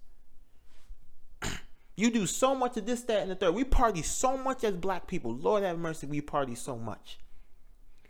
[1.96, 3.54] you do so much of this, that, and the third.
[3.54, 5.36] We party so much as black people.
[5.36, 7.20] Lord have mercy, we party so much.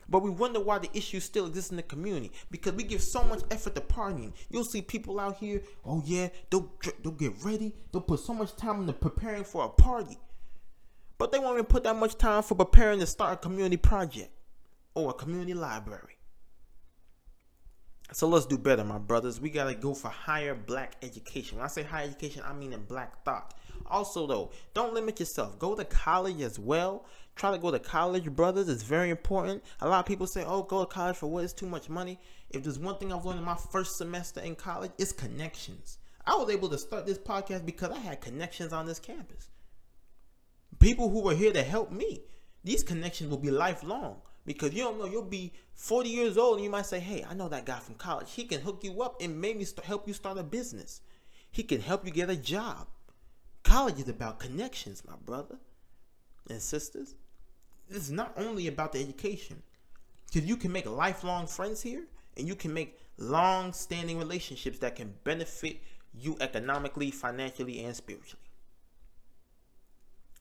[0.08, 3.22] But we wonder why the issue still exists in the community because we give so
[3.22, 4.32] much effort to partying.
[4.48, 7.74] You'll see people out here, oh yeah, they'll, they'll get ready.
[7.92, 10.16] They'll put so much time into preparing for a party.
[11.18, 14.30] But they won't even put that much time for preparing to start a community project
[14.94, 16.16] or a community library.
[18.12, 19.40] So let's do better, my brothers.
[19.40, 21.58] We gotta go for higher black education.
[21.58, 23.54] When I say higher education, I mean in black thought.
[23.86, 25.58] Also, though, don't limit yourself.
[25.58, 27.04] Go to college as well.
[27.34, 28.68] Try to go to college, brothers.
[28.68, 29.64] It's very important.
[29.80, 31.44] A lot of people say, "Oh, go to college for what?
[31.44, 34.54] It's too much money." If there's one thing I've learned in my first semester in
[34.54, 35.98] college, it's connections.
[36.24, 39.48] I was able to start this podcast because I had connections on this campus
[40.78, 42.22] people who were here to help me.
[42.64, 46.64] These connections will be lifelong because you don't know you'll be 40 years old and
[46.64, 48.32] you might say, "Hey, I know that guy from college.
[48.32, 51.00] He can hook you up and maybe st- help you start a business.
[51.50, 52.88] He can help you get a job."
[53.62, 55.58] College is about connections, my brother
[56.48, 57.14] and sisters.
[57.88, 59.62] It's not only about the education.
[60.26, 62.04] Because you can make lifelong friends here
[62.36, 65.80] and you can make long standing relationships that can benefit
[66.12, 68.45] you economically, financially, and spiritually.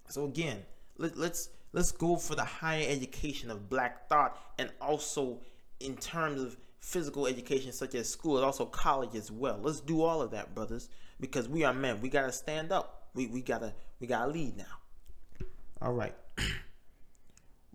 [0.07, 0.63] So again,
[0.97, 5.39] let, let's let's go for the higher education of black thought and also
[5.79, 9.59] in terms of physical education such as school and also college as well.
[9.61, 10.89] Let's do all of that, brothers,
[11.19, 11.99] because we are men.
[12.01, 13.09] We gotta stand up.
[13.13, 15.45] We we gotta we gotta lead now.
[15.81, 16.15] All right.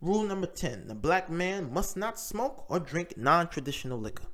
[0.01, 4.25] Rule number 10 the black man must not smoke or drink non traditional liquor.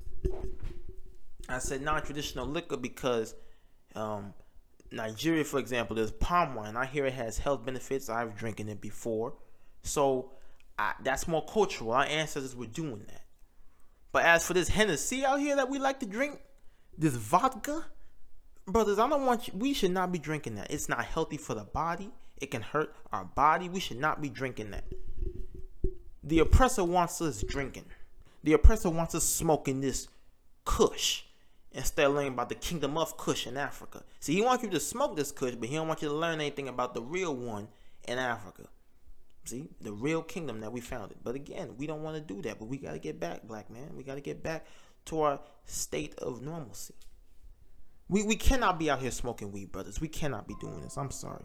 [1.49, 3.35] I said non traditional liquor because
[3.95, 4.35] um,
[4.97, 6.77] Nigeria, for example, there's palm wine.
[6.77, 8.09] I hear it has health benefits.
[8.09, 9.35] I've drinking it before,
[9.83, 10.33] so
[10.79, 11.93] I, that's more cultural.
[11.93, 13.23] Our ancestors were doing that.
[14.13, 16.41] But as for this Hennessy out here that we like to drink,
[16.97, 17.85] this vodka,
[18.67, 19.55] brothers, I don't want you.
[19.57, 20.71] We should not be drinking that.
[20.71, 22.11] It's not healthy for the body.
[22.39, 23.69] It can hurt our body.
[23.69, 24.85] We should not be drinking that.
[26.23, 27.87] The oppressor wants us drinking.
[28.43, 30.09] The oppressor wants us smoking this
[30.65, 31.25] Kush
[31.77, 34.03] instead of learning about the kingdom of Kush in Africa.
[34.19, 36.41] See, he wants you to smoke this Kush, but he don't want you to learn
[36.41, 37.69] anything about the real one
[38.09, 38.69] in Africa.
[39.45, 41.19] See, the real kingdom that we founded.
[41.23, 42.59] But again, we don't want to do that.
[42.59, 43.95] But we got to get back, black man.
[43.95, 44.67] We got to get back
[45.07, 46.95] to our state of normalcy.
[48.09, 50.01] We, we cannot be out here smoking weed, brothers.
[50.01, 50.97] We cannot be doing this.
[50.97, 51.45] I'm sorry.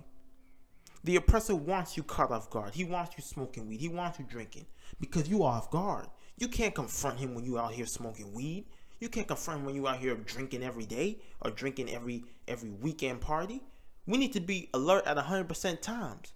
[1.04, 2.74] The oppressor wants you caught off guard.
[2.74, 3.82] He wants you smoking weed.
[3.82, 4.67] He wants you drinking
[5.00, 6.08] because you are off guard.
[6.38, 8.65] You can't confront him when you out here smoking weed.
[9.01, 13.19] You can't him when you out here drinking every day or drinking every every weekend
[13.19, 13.63] party.
[14.05, 16.33] We need to be alert at 100% times.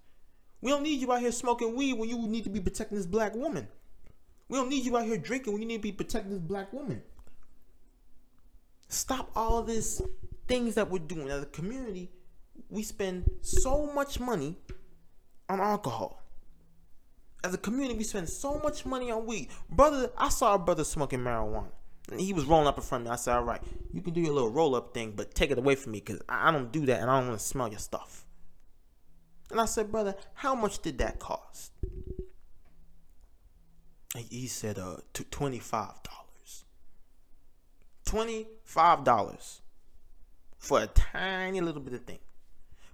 [0.61, 3.05] We don't need you out here smoking weed when you need to be protecting this
[3.05, 3.67] black woman.
[4.49, 6.73] We don't need you out here drinking when you need to be protecting this black
[6.73, 7.03] woman.
[8.87, 10.01] Stop all this
[10.47, 12.09] things that we're doing as a community.
[12.69, 14.57] We spend so much money
[15.49, 16.23] on alcohol.
[17.43, 19.49] As a community, we spend so much money on weed.
[19.69, 21.69] Brother, I saw a brother smoking marijuana.
[22.11, 23.13] And he was rolling up in front of me.
[23.13, 25.57] I said, all right, you can do your little roll up thing, but take it
[25.57, 27.79] away from me because I don't do that and I don't want to smell your
[27.79, 28.25] stuff.
[29.51, 31.71] And I said, brother, how much did that cost?
[34.15, 35.95] He said, uh, $25.
[38.05, 39.59] $25
[40.57, 42.19] for a tiny little bit of thing.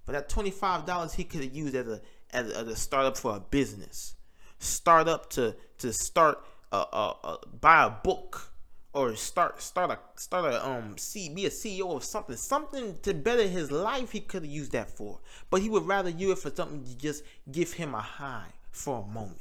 [0.06, 3.36] But that $25 he could have used as a, as a, as a startup for
[3.36, 4.16] a business.
[4.60, 8.51] Startup to, to start, a, a, buy a book
[8.94, 13.14] or start start a start a um see be a CEO of something something to
[13.14, 15.20] better his life he could have used that for.
[15.50, 19.04] But he would rather use it for something to just give him a high for
[19.04, 19.40] a moment.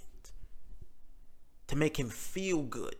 [1.68, 2.96] To make him feel good.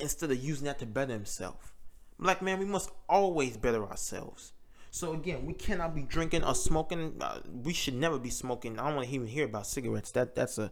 [0.00, 1.74] Instead of using that to better himself.
[2.18, 4.52] Black man we must always better ourselves.
[4.90, 7.16] So again we cannot be drinking or smoking.
[7.20, 8.78] Uh, we should never be smoking.
[8.78, 10.12] I don't want to even hear about cigarettes.
[10.12, 10.70] That that's a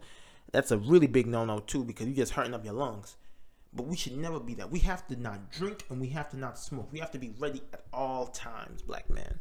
[0.51, 3.15] that's a really big no-no too because you're just hurting up your lungs
[3.75, 4.69] but we should never be that.
[4.69, 6.89] We have to not drink and we have to not smoke.
[6.91, 9.39] We have to be ready at all times, black man.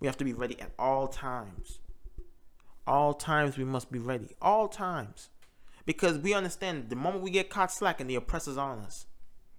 [0.00, 1.78] We have to be ready at all times.
[2.86, 4.30] All times we must be ready.
[4.42, 5.30] All times.
[5.86, 9.06] Because we understand the moment we get caught slacking, the oppressor's on us.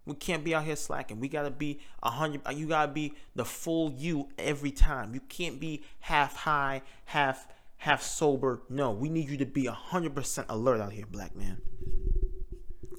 [0.06, 1.20] We can't be out here slacking.
[1.20, 2.42] We gotta be a hundred.
[2.46, 5.14] Uh, you gotta be the full you every time.
[5.16, 8.62] You can't be half high, half half sober.
[8.70, 11.60] No, we need you to be a hundred percent alert out here, black man.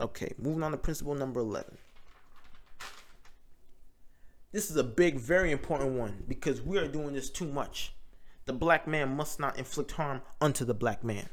[0.01, 1.79] Okay, moving on to principle number 11.
[4.53, 7.95] This is a big, very important one because we are doing this too much.
[8.47, 11.29] The black man must not inflict harm unto the black man.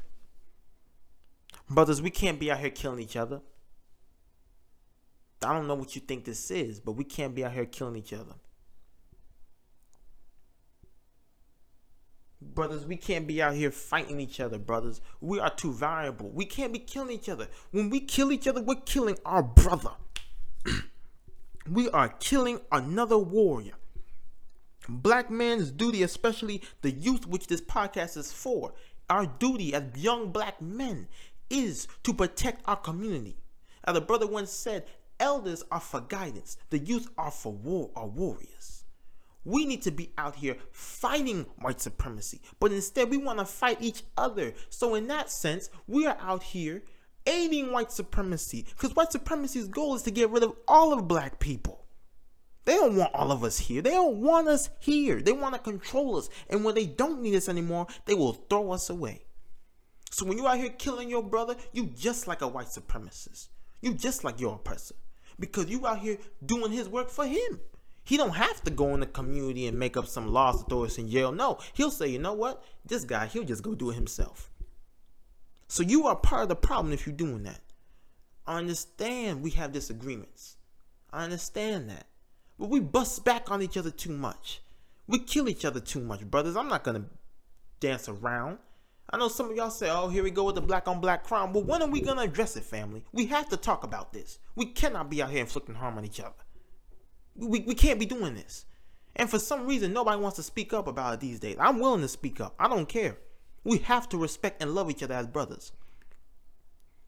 [1.70, 3.40] Brothers, we can't be out here killing each other.
[5.42, 7.96] I don't know what you think this is, but we can't be out here killing
[7.96, 8.34] each other.
[12.54, 12.86] Brothers.
[12.86, 15.00] We can't be out here fighting each other, brothers.
[15.20, 16.30] We are too valuable.
[16.30, 17.48] We can't be killing each other.
[17.70, 19.92] When we kill each other, we're killing our brother.
[21.70, 23.74] we are killing another warrior.
[24.88, 28.74] Black man's duty, especially the youth, which this podcast is for,
[29.08, 31.08] our duty as young black men
[31.50, 33.36] is to protect our community.
[33.84, 34.84] As the brother once said,
[35.20, 38.83] elders are for guidance, the youth are for war, are warriors.
[39.44, 43.78] We need to be out here fighting white supremacy, but instead we want to fight
[43.80, 44.54] each other.
[44.70, 46.82] So, in that sense, we are out here
[47.26, 51.38] aiding white supremacy because white supremacy's goal is to get rid of all of black
[51.40, 51.84] people.
[52.64, 53.82] They don't want all of us here.
[53.82, 55.20] They don't want us here.
[55.20, 56.30] They want to control us.
[56.48, 59.24] And when they don't need us anymore, they will throw us away.
[60.10, 63.48] So when you're out here killing your brother, you just like a white supremacist.
[63.82, 64.94] You just like your oppressor.
[65.38, 67.60] Because you out here doing his work for him.
[68.04, 70.84] He don't have to go in the community and make up some laws to throw
[70.84, 71.32] us in jail.
[71.32, 72.62] No, he'll say, you know what?
[72.84, 74.50] This guy, he'll just go do it himself.
[75.68, 77.60] So you are part of the problem if you're doing that.
[78.46, 80.56] I understand we have disagreements.
[81.10, 82.06] I understand that.
[82.58, 84.60] But we bust back on each other too much.
[85.06, 86.56] We kill each other too much, brothers.
[86.56, 87.06] I'm not gonna
[87.80, 88.58] dance around.
[89.10, 91.24] I know some of y'all say, oh, here we go with the black on black
[91.24, 91.52] crime.
[91.52, 93.04] Well, when are we gonna address it, family?
[93.12, 94.38] We have to talk about this.
[94.54, 96.43] We cannot be out here inflicting harm on each other.
[97.36, 98.66] We, we can't be doing this.
[99.16, 101.56] And for some reason, nobody wants to speak up about it these days.
[101.58, 102.54] I'm willing to speak up.
[102.58, 103.16] I don't care.
[103.62, 105.72] We have to respect and love each other as brothers.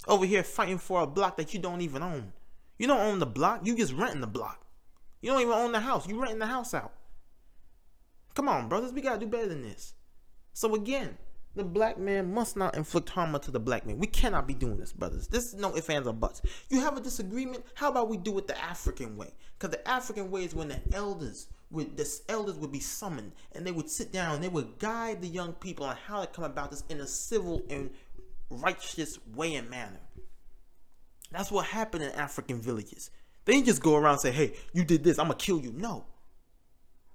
[0.06, 2.32] Over here fighting for a block that you don't even own.
[2.78, 3.66] You don't own the block.
[3.66, 4.64] You just renting the block.
[5.20, 6.06] You don't even own the house.
[6.06, 6.92] You renting the house out.
[8.34, 8.92] Come on, brothers.
[8.92, 9.94] We gotta do better than this.
[10.52, 11.18] So again,
[11.56, 13.98] The black man must not inflict harm to the black man.
[13.98, 15.26] We cannot be doing this, brothers.
[15.26, 16.42] This is no ifs, ands, or buts.
[16.68, 17.64] You have a disagreement?
[17.74, 19.32] How about we do it the African way?
[19.58, 23.66] Because the African way is when the elders would the elders would be summoned and
[23.66, 26.44] they would sit down, and they would guide the young people on how to come
[26.44, 27.90] about this in a civil and
[28.50, 30.00] righteous way and manner.
[31.32, 33.10] That's what happened in African villages.
[33.46, 35.72] They didn't just go around and say, hey, you did this, I'm gonna kill you.
[35.72, 36.04] No.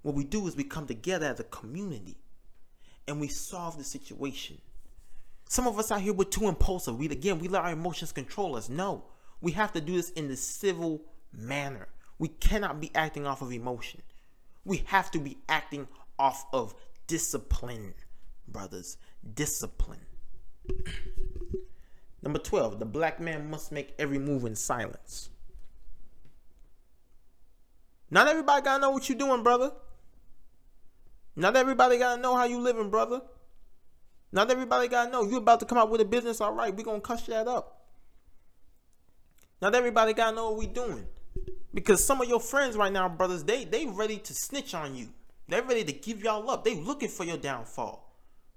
[0.02, 2.18] What we do is we come together as a community
[3.08, 4.58] and we solve the situation.
[5.50, 6.98] Some of us out here were too impulsive.
[6.98, 8.70] We again we let our emotions control us.
[8.70, 9.04] No.
[9.42, 11.02] We have to do this in the civil
[11.34, 11.88] manner.
[12.20, 14.02] We cannot be acting off of emotion.
[14.64, 15.88] We have to be acting
[16.20, 16.76] off of
[17.08, 17.96] discipline,
[18.48, 18.98] brothers.
[19.34, 20.06] Discipline.
[22.24, 25.30] Number 12, the black man must make every move in silence.
[28.12, 29.72] Not everybody gotta know what you're doing, brother.
[31.36, 33.22] Not everybody gotta know how you living, brother.
[34.32, 36.42] Not everybody gotta know you about to come out with a business.
[36.42, 37.88] All right, we gonna cuss that up.
[39.62, 41.08] Not everybody gotta know what we doing,
[41.74, 45.10] because some of your friends right now, brothers, they they ready to snitch on you.
[45.48, 46.64] They're ready to give y'all up.
[46.64, 48.08] They looking for your downfall.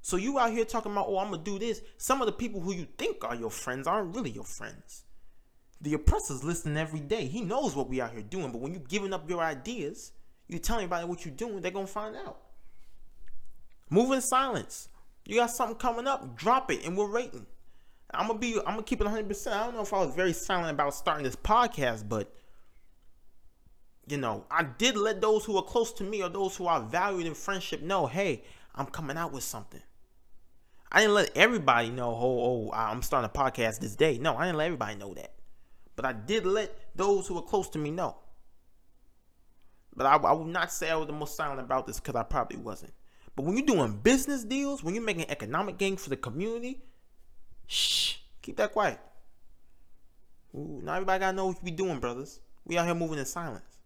[0.00, 1.80] So you out here talking about, oh, I'm gonna do this.
[1.96, 5.04] Some of the people who you think are your friends aren't really your friends.
[5.80, 7.26] The oppressor's listening every day.
[7.26, 8.52] He knows what we out here doing.
[8.52, 10.12] But when you giving up your ideas,
[10.46, 12.38] you telling everybody what you're doing, they're gonna find out.
[13.90, 14.88] Move in silence.
[15.24, 17.46] You got something coming up, drop it, and we're rating.
[18.12, 19.26] I'm gonna be, I'm gonna keep it 100.
[19.26, 22.32] percent I don't know if I was very silent about starting this podcast, but
[24.06, 26.80] you know, I did let those who are close to me or those who are
[26.80, 29.80] valued in friendship know, hey, I'm coming out with something.
[30.92, 34.18] I didn't let everybody know, oh, oh, I'm starting a podcast this day.
[34.18, 35.32] No, I didn't let everybody know that.
[35.96, 38.16] But I did let those who were close to me know.
[39.96, 42.24] But I, I would not say I was the most silent about this because I
[42.24, 42.92] probably wasn't.
[43.36, 46.82] But when you're doing business deals, when you're making economic gain for the community,
[47.66, 49.00] shh, keep that quiet.
[50.54, 52.40] Ooh, not everybody gotta know what you be doing, brothers.
[52.64, 53.78] We out here moving in silence.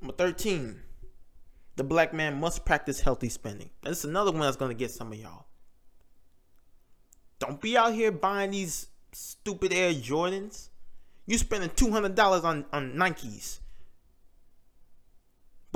[0.00, 0.82] Number 13
[1.76, 3.70] the black man must practice healthy spending.
[3.82, 5.46] This is another one that's gonna get some of y'all.
[7.38, 10.70] Don't be out here buying these stupid Air Jordans.
[11.26, 13.60] You spending two hundred dollars on on Nikes.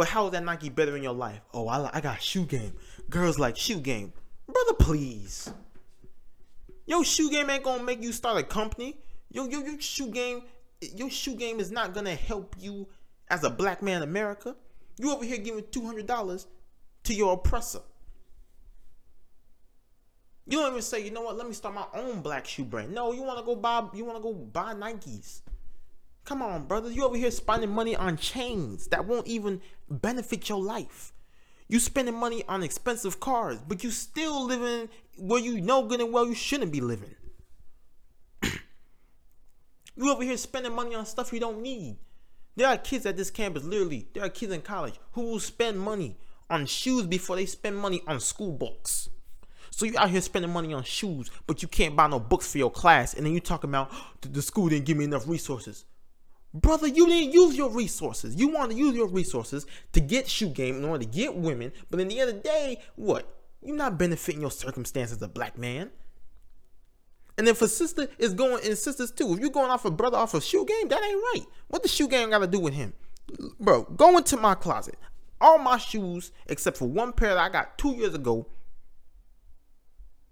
[0.01, 1.43] But how is that Nike better in your life?
[1.53, 2.73] Oh, I, I got shoe game.
[3.11, 4.15] Girls like shoe game.
[4.47, 5.53] Brother, please.
[6.87, 8.97] Your shoe game ain't gonna make you start a company.
[9.31, 10.45] Yo, yo, your shoe game,
[10.81, 12.89] your shoe game is not gonna help you
[13.29, 14.57] as a black man in America.
[14.97, 16.47] You over here giving two hundred dollars
[17.05, 17.83] to your oppressor.
[20.47, 21.37] You don't even say, you know what?
[21.37, 22.95] Let me start my own black shoe brand.
[22.95, 23.87] No, you want to go buy.
[23.93, 25.43] You want to go buy Nikes.
[26.25, 26.91] Come on, brother.
[26.91, 31.13] You over here spending money on chains that won't even benefit your life.
[31.69, 36.13] You spending money on expensive cars, but you still living where you know good and
[36.13, 37.15] well you shouldn't be living.
[39.97, 41.97] you over here spending money on stuff you don't need.
[42.57, 45.81] There are kids at this campus, literally, there are kids in college who will spend
[45.81, 46.17] money
[46.51, 49.09] on shoes before they spend money on school books.
[49.71, 52.59] So you out here spending money on shoes, but you can't buy no books for
[52.59, 53.91] your class, and then you talking about
[54.21, 55.85] the school didn't give me enough resources.
[56.53, 58.35] Brother, you didn't use your resources.
[58.35, 61.73] You want to use your resources to get shoe game in order to get women,
[61.91, 63.33] but in the end of the day, what?
[63.63, 65.91] You're not benefiting your circumstances as a black man.
[67.39, 70.17] And if a sister is going, and sisters too, if you're going off a brother
[70.17, 71.47] off a shoe game, that ain't right.
[71.69, 72.93] What the shoe game got to do with him?
[73.59, 74.97] Bro, go into my closet.
[75.41, 78.47] All my shoes, except for one pair that I got two years ago.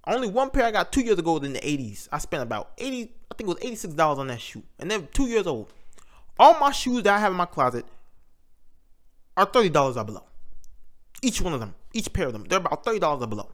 [0.07, 2.09] Only one pair I got two years ago in the 80s.
[2.11, 4.63] I spent about 80, I think it was $86 on that shoe.
[4.79, 5.73] And they're two years old.
[6.39, 7.85] All my shoes that I have in my closet
[9.37, 10.25] are $30 or below.
[11.23, 13.51] Each one of them, each pair of them, they're about $30 or below.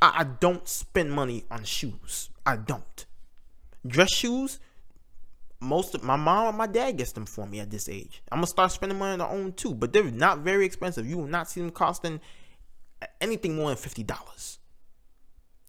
[0.00, 2.30] I, I don't spend money on shoes.
[2.46, 3.06] I don't.
[3.86, 4.60] Dress shoes,
[5.62, 8.22] most of my mom and my dad gets them for me at this age.
[8.30, 11.08] I'm gonna start spending money on their own too, but they're not very expensive.
[11.08, 12.20] You will not see them costing
[13.20, 14.58] anything more than fifty dollars.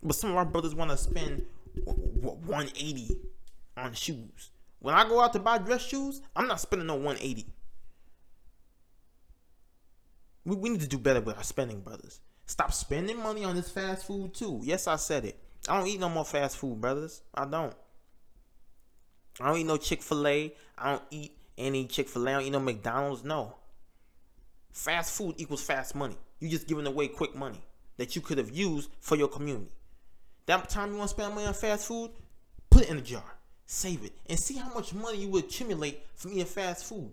[0.02, 1.46] But some of our brothers want to spend
[1.86, 3.18] 180
[3.78, 4.52] on shoes.
[4.84, 7.48] When I go out to buy dress shoes, I'm not spending no 180.
[10.44, 12.20] We, we need to do better with our spending, brothers.
[12.48, 14.60] Stop spending money on this fast food too.
[14.62, 15.40] Yes, I said it.
[15.70, 17.22] I don't eat no more fast food, brothers.
[17.34, 17.74] I don't.
[19.40, 20.54] I don't eat no Chick fil A.
[20.78, 22.32] I don't eat any Chick fil A.
[22.32, 23.24] I don't eat no McDonald's.
[23.24, 23.56] No.
[24.74, 26.18] Fast food equals fast money.
[26.42, 27.62] You just giving away quick money
[27.96, 29.72] that you could have used for your community.
[30.46, 32.12] That time you want to spend money on fast food,
[32.70, 36.04] put it in a jar, save it, and see how much money you would accumulate
[36.16, 37.12] from eating fast food.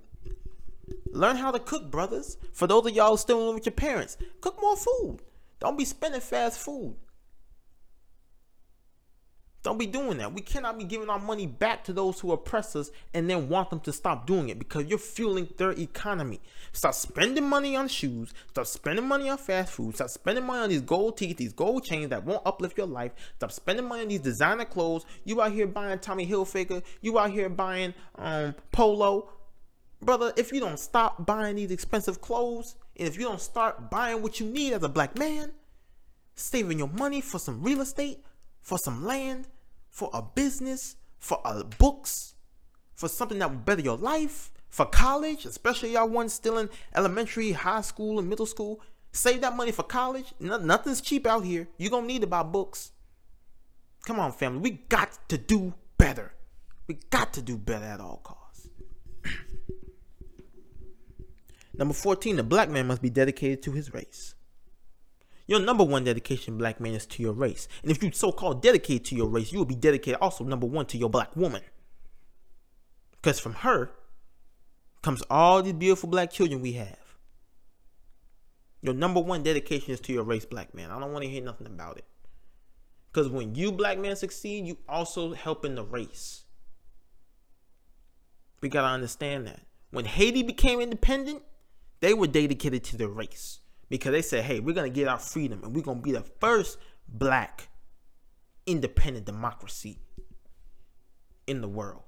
[1.13, 2.37] Learn how to cook, brothers.
[2.53, 5.19] For those of y'all still living with your parents, cook more food.
[5.61, 6.95] Don't be spending fast food.
[9.63, 10.33] Don't be doing that.
[10.33, 13.69] We cannot be giving our money back to those who oppress us and then want
[13.69, 16.41] them to stop doing it because you're fueling their economy.
[16.73, 18.33] Stop spending money on shoes.
[18.49, 19.97] Stop spending money on fast food.
[19.97, 23.13] Stop spending money on these gold teeth, these gold chains that won't uplift your life.
[23.37, 25.05] Stop spending money on these designer clothes.
[25.25, 26.83] You out here buying Tommy Hilfiger.
[27.03, 29.29] You out here buying um, Polo.
[30.01, 34.23] Brother, if you don't stop buying these expensive clothes, and if you don't start buying
[34.23, 35.53] what you need as a black man,
[36.35, 38.25] saving your money for some real estate,
[38.61, 39.49] for some land,
[39.89, 42.35] for a business, for a books,
[42.95, 47.53] for something that will better your life, for college, especially y'all ones still in elementary,
[47.53, 48.81] high school, and middle school.
[49.13, 50.33] Save that money for college.
[50.39, 51.69] No, nothing's cheap out here.
[51.77, 52.93] You're going to need to buy books.
[54.07, 54.61] Come on, family.
[54.61, 56.33] We got to do better.
[56.87, 58.69] We got to do better at all costs.
[61.75, 64.35] Number 14, the black man must be dedicated to his race.
[65.51, 67.67] Your number one dedication, black man, is to your race.
[67.83, 70.65] And if you so called dedicate to your race, you will be dedicated also, number
[70.65, 71.63] one, to your black woman.
[73.11, 73.91] Because from her
[75.03, 77.17] comes all these beautiful black children we have.
[78.81, 80.93] Your number one dedication is to your race, black man.
[80.93, 82.05] I don't want to hear nothing about it.
[83.13, 86.45] Because when you, black man, succeed, you also help in the race.
[88.61, 89.63] We got to understand that.
[89.91, 91.43] When Haiti became independent,
[91.99, 93.59] they were dedicated to their race
[93.91, 96.13] because they said, hey, we're going to get our freedom and we're going to be
[96.13, 97.69] the first black
[98.65, 99.99] independent democracy
[101.47, 102.05] in the world.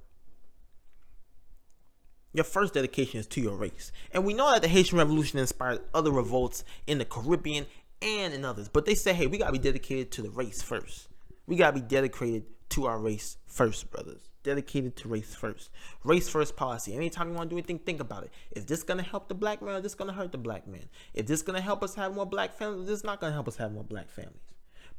[2.33, 3.93] Your first dedication is to your race.
[4.13, 7.67] And we know that the Haitian Revolution inspired other revolts in the Caribbean
[8.01, 8.69] and in others.
[8.69, 11.09] But they say, hey, we got to be dedicated to the race first.
[11.47, 15.71] We got to be dedicated to our race first, brothers dedicated to race first.
[16.05, 16.95] Race first policy.
[16.95, 18.31] Anytime you want to do anything, think about it.
[18.53, 20.89] Is this to help the black man or is this to hurt the black man?
[21.15, 22.89] Is this to help us have more black families?
[22.89, 24.41] This is not going to help us have more black families.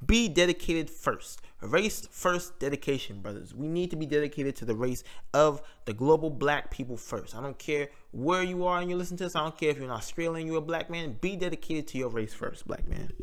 [0.06, 1.42] Be dedicated first.
[1.62, 3.54] Race first dedication, brothers.
[3.54, 7.36] We need to be dedicated to the race of the global black people first.
[7.36, 9.36] I don't care where you are and you listen to this.
[9.36, 11.18] I don't care if you're in Australia and you're a black man.
[11.22, 13.14] Be dedicated to your race first, black man.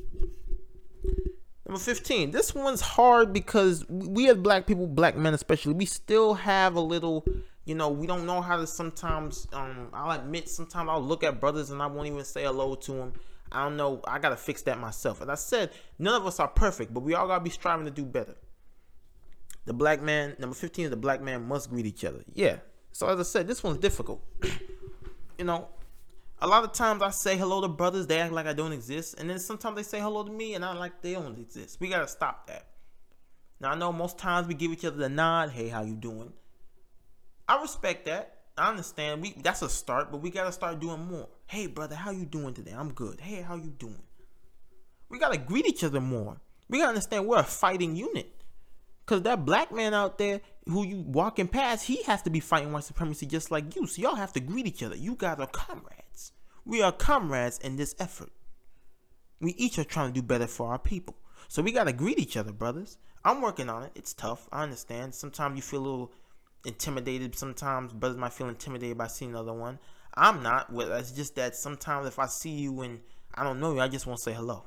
[1.71, 2.33] Number 15.
[2.33, 6.81] This one's hard because we as black people, black men especially, we still have a
[6.81, 7.25] little,
[7.65, 11.39] you know, we don't know how to sometimes, um, I'll admit, sometimes I'll look at
[11.39, 13.13] brothers and I won't even say hello to them.
[13.53, 14.01] I don't know.
[14.05, 15.23] I got to fix that myself.
[15.23, 17.85] As I said, none of us are perfect, but we all got to be striving
[17.85, 18.35] to do better.
[19.67, 22.25] The black man, number 15 is the black man must greet each other.
[22.33, 22.57] Yeah.
[22.91, 24.25] So as I said, this one's difficult.
[25.39, 25.69] you know,
[26.43, 29.17] a lot of times I say hello to brothers, they act like I don't exist,
[29.19, 31.79] and then sometimes they say hello to me, and I like they don't exist.
[31.81, 32.67] We gotta stop that.
[33.61, 36.33] Now I know most times we give each other the nod, "Hey, how you doing?"
[37.49, 38.39] I respect that.
[38.57, 39.23] I understand.
[39.23, 41.29] We that's a start, but we gotta start doing more.
[41.47, 42.73] Hey, brother, how you doing today?
[42.73, 43.21] I'm good.
[43.21, 44.03] Hey, how you doing?
[45.09, 46.41] We gotta greet each other more.
[46.69, 48.33] We gotta understand we're a fighting unit.
[49.05, 52.71] Cause that black man out there who you walking past, he has to be fighting
[52.71, 53.87] white supremacy just like you.
[53.89, 54.95] So y'all have to greet each other.
[54.95, 56.00] You guys are comrades.
[56.71, 58.31] We are comrades in this effort.
[59.41, 61.17] We each are trying to do better for our people.
[61.49, 62.97] So we gotta greet each other, brothers.
[63.25, 63.91] I'm working on it.
[63.97, 64.49] It's tough.
[64.53, 65.13] I understand.
[65.13, 66.13] Sometimes you feel a little
[66.65, 67.35] intimidated.
[67.35, 69.81] Sometimes brothers might feel intimidated by seeing another one.
[70.15, 70.73] I'm not.
[70.73, 73.01] Well, it's just that sometimes if I see you and
[73.35, 74.63] I don't know you, I just want to say hello.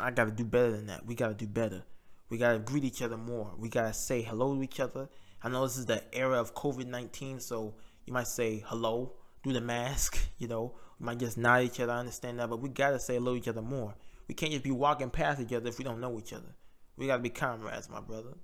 [0.00, 1.06] I gotta do better than that.
[1.06, 1.84] We gotta do better.
[2.28, 3.52] We gotta greet each other more.
[3.56, 5.08] We gotta say hello to each other.
[5.44, 9.12] I know this is the era of COVID nineteen, so you might say hello
[9.42, 10.18] through the mask.
[10.38, 11.92] You know, we might just nod at each other.
[11.92, 13.94] I understand that, but we gotta say hello to each other more.
[14.28, 16.54] We can't just be walking past each other if we don't know each other.
[16.96, 18.34] We gotta be comrades, my brother.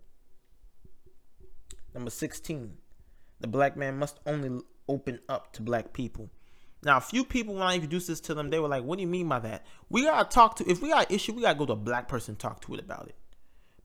[1.94, 2.76] Number sixteen,
[3.40, 6.30] the black man must only open up to black people.
[6.84, 9.02] Now, a few people when I introduced this to them, they were like, "What do
[9.02, 10.70] you mean by that?" We gotta talk to.
[10.70, 12.80] If we got an issue, we gotta go to a black person talk to it
[12.80, 13.16] about it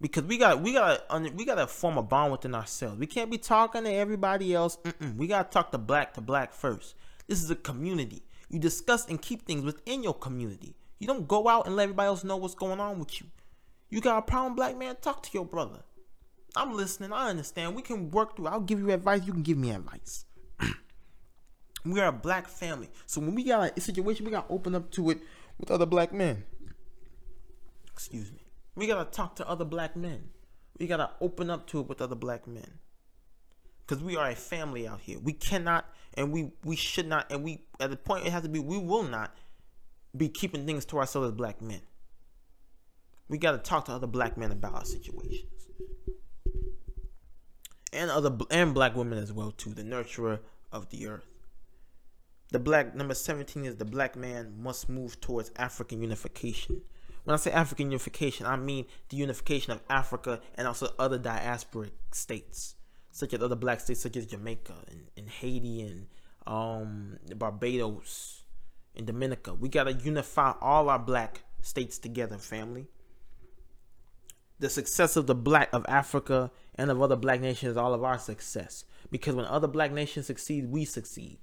[0.03, 2.99] because we got we got we got to form a bond within ourselves.
[2.99, 4.78] We can't be talking to everybody else.
[4.84, 5.16] Mm-mm.
[5.16, 6.95] We got to talk to black to black first.
[7.28, 8.24] This is a community.
[8.49, 10.76] You discuss and keep things within your community.
[10.99, 13.28] You don't go out and let everybody else know what's going on with you.
[13.89, 14.95] You got a problem, black man?
[15.01, 15.80] Talk to your brother.
[16.55, 17.11] I'm listening.
[17.11, 17.76] I understand.
[17.76, 18.47] We can work through.
[18.47, 19.26] I'll give you advice.
[19.26, 20.26] You can give me advice.
[21.86, 24.76] we are a black family, so when we got a situation, we got to open
[24.76, 25.19] up to it
[25.57, 26.43] with other black men.
[27.93, 28.43] Excuse me.
[28.76, 30.30] We gotta talk to other black men.
[30.80, 32.80] We gotta open up to it with other black men.
[33.86, 35.19] Cause we are a family out here.
[35.19, 35.86] We cannot
[36.16, 38.78] and we we should not and we at the point it has to be we
[38.78, 39.36] will not
[40.16, 41.82] be keeping things to ourselves as black men.
[43.28, 45.49] We gotta talk to other black men about our situations.
[47.91, 50.39] And other and black women as well too, the nurturer
[50.72, 51.28] of the earth.
[52.51, 56.82] The black number 17 is the black man must move towards African unification.
[57.24, 61.91] When I say African unification, I mean the unification of Africa and also other diasporic
[62.11, 62.76] states,
[63.14, 66.07] such as other black states such as Jamaica and, and Haiti and
[66.47, 68.41] um, Barbados
[68.95, 69.53] and Dominica.
[69.53, 72.88] We gotta unify all our black states together, family.
[74.59, 78.03] The success of the black of Africa and of other black nations is all of
[78.03, 78.84] our success.
[79.11, 81.38] Because when other black nations succeed, we succeed.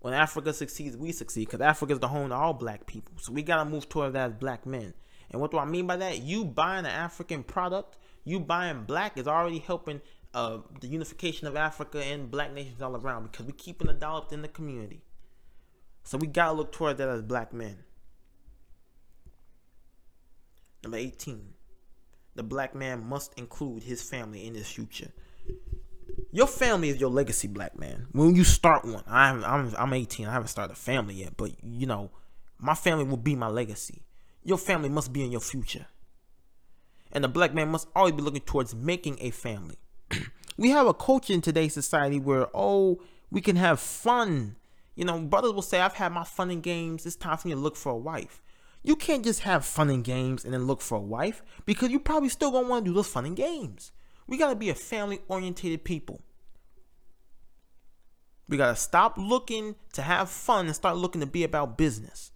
[0.00, 1.46] When Africa succeeds, we succeed.
[1.46, 3.14] Because Africa is the home to all black people.
[3.18, 4.94] So we gotta move toward that as black men.
[5.30, 6.22] And what do I mean by that?
[6.22, 7.96] You buying an African product,
[8.26, 10.02] you buying black is already helping
[10.34, 14.26] uh, the unification of Africa and black nations all around because we're keeping the dollar
[14.32, 15.02] in the community.
[16.02, 17.78] So we gotta look toward that as black men.
[20.82, 21.54] Number 18.
[22.34, 25.12] The black man must include his family in his future.
[26.32, 28.08] Your family is your legacy, black man.
[28.12, 30.26] When you start one, I'm I'm I'm 18.
[30.26, 32.10] I haven't started a family yet, but you know,
[32.58, 34.02] my family will be my legacy.
[34.42, 35.86] Your family must be in your future.
[37.12, 39.78] And the black man must always be looking towards making a family.
[40.56, 43.00] we have a culture in today's society where oh,
[43.30, 44.56] we can have fun.
[44.94, 47.04] You know, brothers will say, I've had my fun and games.
[47.06, 48.42] It's time for me to look for a wife.
[48.82, 51.98] You can't just have fun and games and then look for a wife because you
[51.98, 53.92] probably still gonna want to do those fun and games.
[54.26, 56.22] We gotta be a family orientated people.
[58.48, 62.30] We gotta stop looking to have fun and start looking to be about business.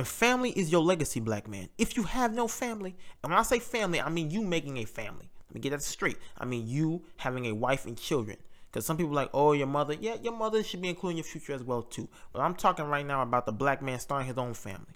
[0.00, 1.68] And family is your legacy, black man.
[1.76, 4.86] If you have no family, and when I say family, I mean you making a
[4.86, 5.28] family.
[5.50, 6.16] Let me get that straight.
[6.38, 8.38] I mean you having a wife and children.
[8.70, 9.92] Because some people like, oh, your mother.
[10.00, 12.08] Yeah, your mother should be including your future as well, too.
[12.32, 14.94] But I'm talking right now about the black man starting his own family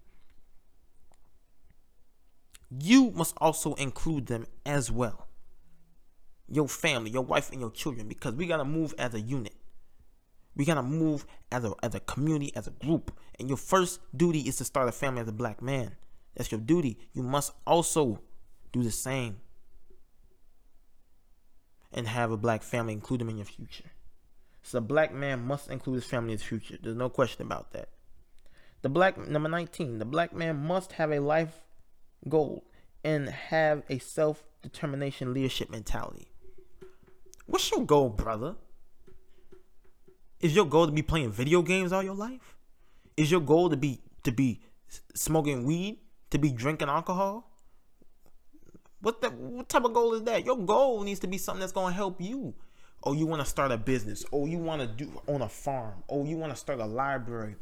[2.81, 5.29] you must also include them as well.
[6.49, 9.55] Your family, your wife, and your children, because we gotta move as a unit.
[10.57, 13.17] We gotta move as a as a community, as a group.
[13.39, 15.97] And your first duty is to start a family as a black man.
[16.37, 16.99] That's your duty.
[17.13, 18.21] You must also
[18.73, 19.41] do the same.
[21.93, 23.91] And have a black family, include them in your future.
[24.63, 26.77] So a black man must include his family in his future.
[26.83, 27.91] There's no question about that.
[28.83, 31.61] The black number 19, the black man must have a life
[32.29, 32.65] goal
[33.05, 36.29] and have a self determination leadership mentality.
[37.47, 38.57] What's your goal, brother?
[40.45, 42.55] Is your goal to be playing video games all your life?
[43.17, 44.61] Is your goal to be to be
[45.15, 46.01] smoking weed?
[46.33, 47.51] To be drinking alcohol?
[49.01, 50.45] What the what type of goal is that?
[50.45, 52.53] Your goal needs to be something that's gonna help you.
[53.05, 54.23] Oh, you want to start a business.
[54.35, 56.05] Oh, you want to do on a farm.
[56.11, 57.57] Oh, you want to start a library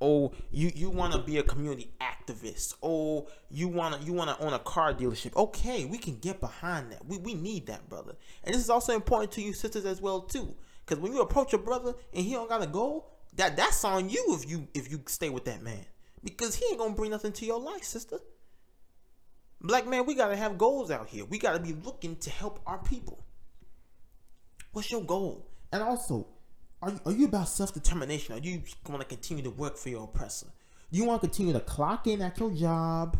[0.00, 4.28] oh you you want to be a community activist oh you want to you want
[4.28, 7.88] to own a car dealership okay we can get behind that we, we need that
[7.88, 10.54] brother and this is also important to you sisters as well too
[10.84, 14.08] because when you approach a brother and he don't got a goal that that's on
[14.08, 15.84] you if you if you stay with that man.
[16.22, 18.18] Because he ain't gonna bring nothing to your life sister.
[19.60, 21.24] Black man we gotta have goals out here.
[21.24, 23.24] We gotta be looking to help our people.
[24.72, 25.48] What's your goal?
[25.72, 26.26] And also
[26.84, 28.34] are you, are you about self determination?
[28.34, 30.48] Are you going to continue to work for your oppressor?
[30.92, 33.16] Do you want to continue to clock in at your job,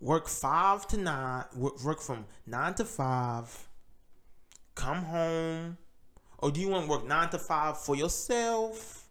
[0.00, 3.68] work five to nine, work from nine to five,
[4.74, 5.76] come home,
[6.40, 9.08] or do you want to work nine to five for yourself?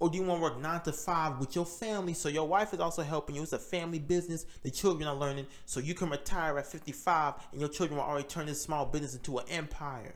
[0.00, 2.14] Or do you want to work nine to five with your family?
[2.14, 3.42] So your wife is also helping you.
[3.42, 4.44] It's a family business.
[4.62, 5.46] The children are learning.
[5.66, 9.14] So you can retire at 55 and your children will already turn this small business
[9.14, 10.14] into an empire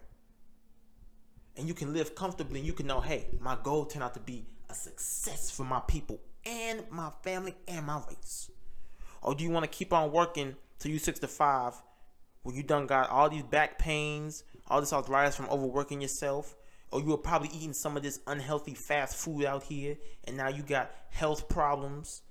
[1.59, 4.21] and you can live comfortably and you can know, hey, my goal turned out to
[4.21, 8.51] be a success for my people and my family and my race?
[9.23, 11.75] Or do you want to keep on working till you 65
[12.45, 16.57] when you done got all these back pains, all this arthritis from overworking yourself?
[16.91, 20.49] Or you were probably eating some of this unhealthy fast food out here and now
[20.49, 22.23] you got health problems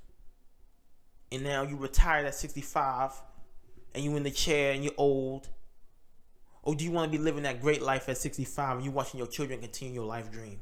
[1.31, 3.11] and now you retired at 65
[3.93, 5.49] and you in the chair and you're old
[6.67, 9.17] or do you want to be living that great life at 65 and you watching
[9.17, 10.59] your children continue your life dream?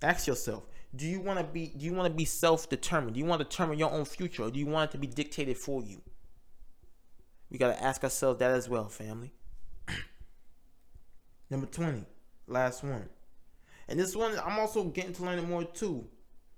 [0.00, 3.14] Ask yourself, do you want to be do you want to be self-determined?
[3.14, 5.08] Do you want to determine your own future or do you want it to be
[5.08, 6.00] dictated for you?
[7.50, 9.32] We got to ask ourselves that as well, family.
[11.54, 12.04] Number 20,
[12.48, 13.08] last one.
[13.86, 16.04] And this one I'm also getting to learn it more too.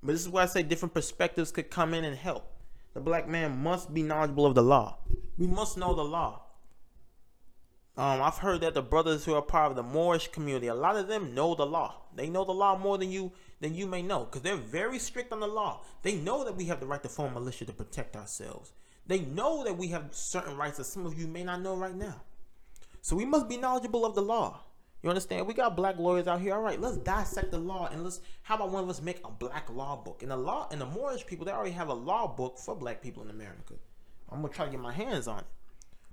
[0.03, 2.51] But this is why I say different perspectives could come in and help.
[2.95, 4.97] The black man must be knowledgeable of the law.
[5.37, 6.45] We must know the law.
[7.99, 10.97] Um, I've heard that the brothers who are part of the Moorish community, a lot
[10.97, 11.97] of them know the law.
[12.15, 15.31] They know the law more than you than you may know, because they're very strict
[15.31, 15.83] on the law.
[16.05, 18.73] They know that we have the right to form militia to protect ourselves.
[19.07, 21.95] They know that we have certain rights that some of you may not know right
[21.95, 22.23] now.
[23.03, 24.63] So we must be knowledgeable of the law.
[25.07, 25.47] You understand?
[25.47, 26.53] We got black lawyers out here.
[26.53, 28.21] All right, let's dissect the law and let's.
[28.43, 30.23] How about one of us make a black law book?
[30.23, 33.03] And the law and the Moorish people, they already have a law book for black
[33.03, 33.75] people in America.
[34.33, 35.47] I'm gonna try to get my hands on it.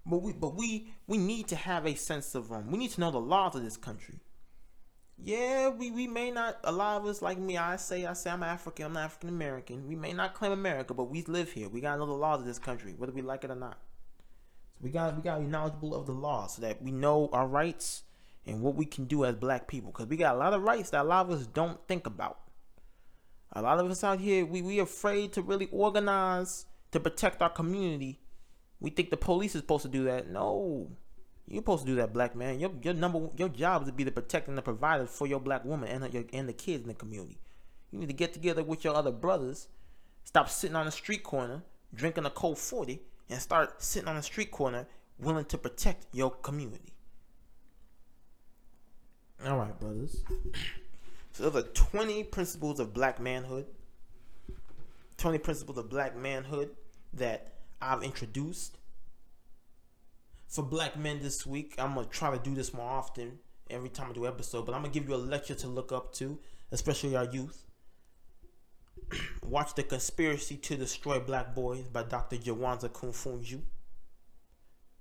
[0.05, 2.69] But we, but we, we need to have a sense of um.
[2.69, 4.19] We need to know the laws of this country.
[5.17, 6.59] Yeah, we, we may not.
[6.63, 8.85] A lot of us, like me, I say I say I'm African.
[8.85, 9.87] I'm African American.
[9.87, 11.67] We may not claim America, but we live here.
[11.67, 13.79] We gotta know the laws of this country, whether we like it or not.
[14.75, 17.47] So we got we gotta be knowledgeable of the law so that we know our
[17.47, 18.03] rights
[18.45, 19.91] and what we can do as black people.
[19.91, 22.39] Because we got a lot of rights that a lot of us don't think about.
[23.53, 27.49] A lot of us out here, we we afraid to really organize to protect our
[27.49, 28.19] community.
[28.79, 30.29] We think the police is supposed to do that.
[30.29, 30.89] No,
[31.47, 32.59] you're supposed to do that, black man.
[32.59, 35.39] Your your number your job is to be the protector and the provider for your
[35.39, 37.37] black woman and your and the kids in the community.
[37.91, 39.67] You need to get together with your other brothers.
[40.23, 41.63] Stop sitting on the street corner
[41.93, 44.87] drinking a cold forty and start sitting on the street corner
[45.19, 46.92] willing to protect your community.
[49.45, 50.23] All right, brothers.
[51.33, 53.65] So those are 20 principles of black manhood.
[55.17, 56.71] 20 principles of black manhood
[57.13, 58.77] that I've introduced.
[60.47, 64.11] For black men this week, I'm to try to do this more often every time
[64.11, 66.37] I do episode, but I'm to give you a lecture to look up to,
[66.71, 67.65] especially our youth.
[69.43, 72.37] Watch The Conspiracy to Destroy Black Boys by Dr.
[72.37, 73.61] Jawanza Kunjufu.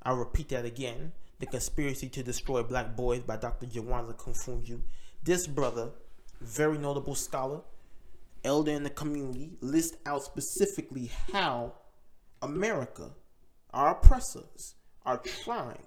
[0.03, 1.12] I'll repeat that again.
[1.43, 3.66] The Conspiracy to Destroy Black Boys by Dr.
[3.66, 4.80] Jawanza Kunjufu.
[5.24, 5.90] This brother,
[6.40, 7.62] very notable scholar,
[8.45, 11.72] elder in the community, lists out specifically how
[12.43, 13.11] America,
[13.74, 15.82] our oppressors, are trying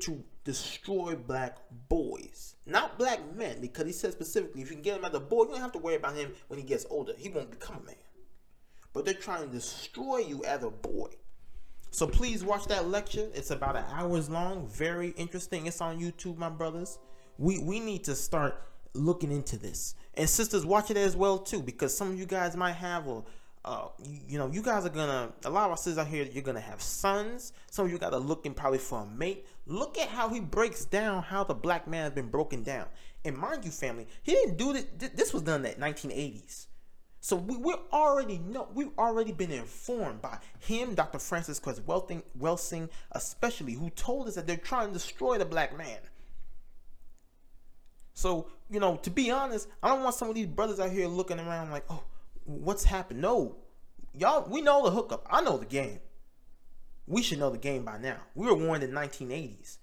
[0.00, 1.58] to destroy black
[1.90, 5.20] boys, not black men, because he said specifically, if you can get him as a
[5.20, 7.12] boy, you don't have to worry about him when he gets older.
[7.18, 7.96] He won't become a man.
[8.94, 11.10] But they're trying to destroy you as a boy.
[11.94, 13.28] So please watch that lecture.
[13.34, 15.68] It's about an hours long, very interesting.
[15.68, 16.98] It's on YouTube, my brothers.
[17.38, 18.60] We we need to start
[18.94, 22.56] looking into this, and sisters, watch it as well too, because some of you guys
[22.56, 23.24] might have or
[23.64, 25.32] uh, you, you, know, you guys are gonna.
[25.44, 27.52] A lot of us sisters out here, you're gonna have sons.
[27.70, 29.46] Some of you guys are looking probably for a mate.
[29.68, 32.86] Look at how he breaks down how the black man has been broken down.
[33.24, 34.86] And mind you, family, he didn't do this.
[35.14, 36.66] This was done in the 1980s.
[37.24, 38.68] So we, we already know.
[38.74, 41.18] We've already been informed by him, Dr.
[41.18, 45.74] Frances Cress Welsing, Welsing, especially, who told us that they're trying to destroy the black
[45.74, 46.00] man.
[48.12, 51.08] So you know, to be honest, I don't want some of these brothers out here
[51.08, 52.02] looking around like, oh
[52.44, 53.22] what's happened.
[53.22, 53.56] No,
[54.12, 55.26] y'all, we know the hookup.
[55.30, 56.00] I know the game.
[57.06, 58.18] We should know the game by now.
[58.34, 59.78] We were warned in 1980s.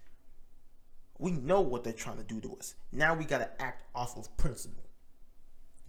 [1.18, 2.76] We know what they're trying to do to us.
[2.92, 4.91] Now we got to act off of principle.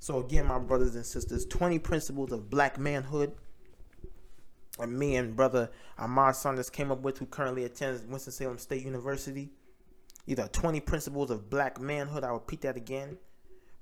[0.02, 3.34] So again, my brothers and sisters, 20 principles of black manhood.
[4.80, 9.52] And me and brother Ahmad Sanders came up with, who currently attends Winston-Salem State University.
[10.26, 12.24] These are 20 principles of black manhood.
[12.24, 13.16] I'll repeat that again.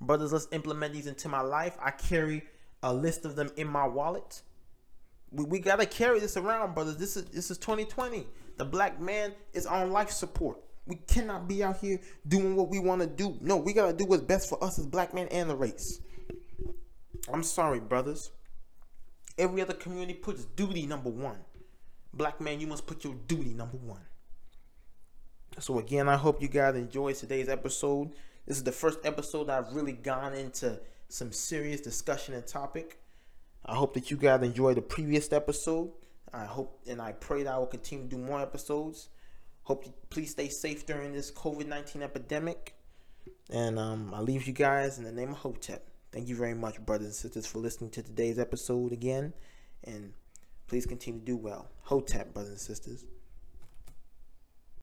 [0.02, 1.78] Brothers, let's implement these into my life.
[1.82, 2.42] I carry
[2.82, 4.42] a list of them in my wallet.
[5.30, 6.98] We, we gotta carry this around, brothers.
[6.98, 8.26] This is this is 2020.
[8.58, 10.58] The black man is on life support.
[10.84, 11.98] We cannot be out here
[12.28, 13.38] doing what we want to do.
[13.40, 15.98] No, we gotta do what's best for us as black men and the race.
[17.32, 18.30] I'm sorry, brothers.
[19.38, 21.38] Every other community puts duty number one.
[22.12, 24.02] Black man, you must put your duty number one.
[25.58, 28.12] So again, I hope you guys enjoyed today's episode.
[28.46, 33.00] This is the first episode I've really gone into some serious discussion and topic.
[33.64, 35.90] I hope that you guys enjoyed the previous episode.
[36.32, 39.08] I hope and I pray that I will continue to do more episodes.
[39.64, 42.74] Hope you please stay safe during this COVID 19 epidemic.
[43.50, 45.89] And um, I leave you guys in the name of Hotep.
[46.12, 49.32] Thank you very much, brothers and sisters, for listening to today's episode again.
[49.84, 50.12] And
[50.66, 51.68] please continue to do well.
[51.82, 53.04] Hotep, brothers and sisters.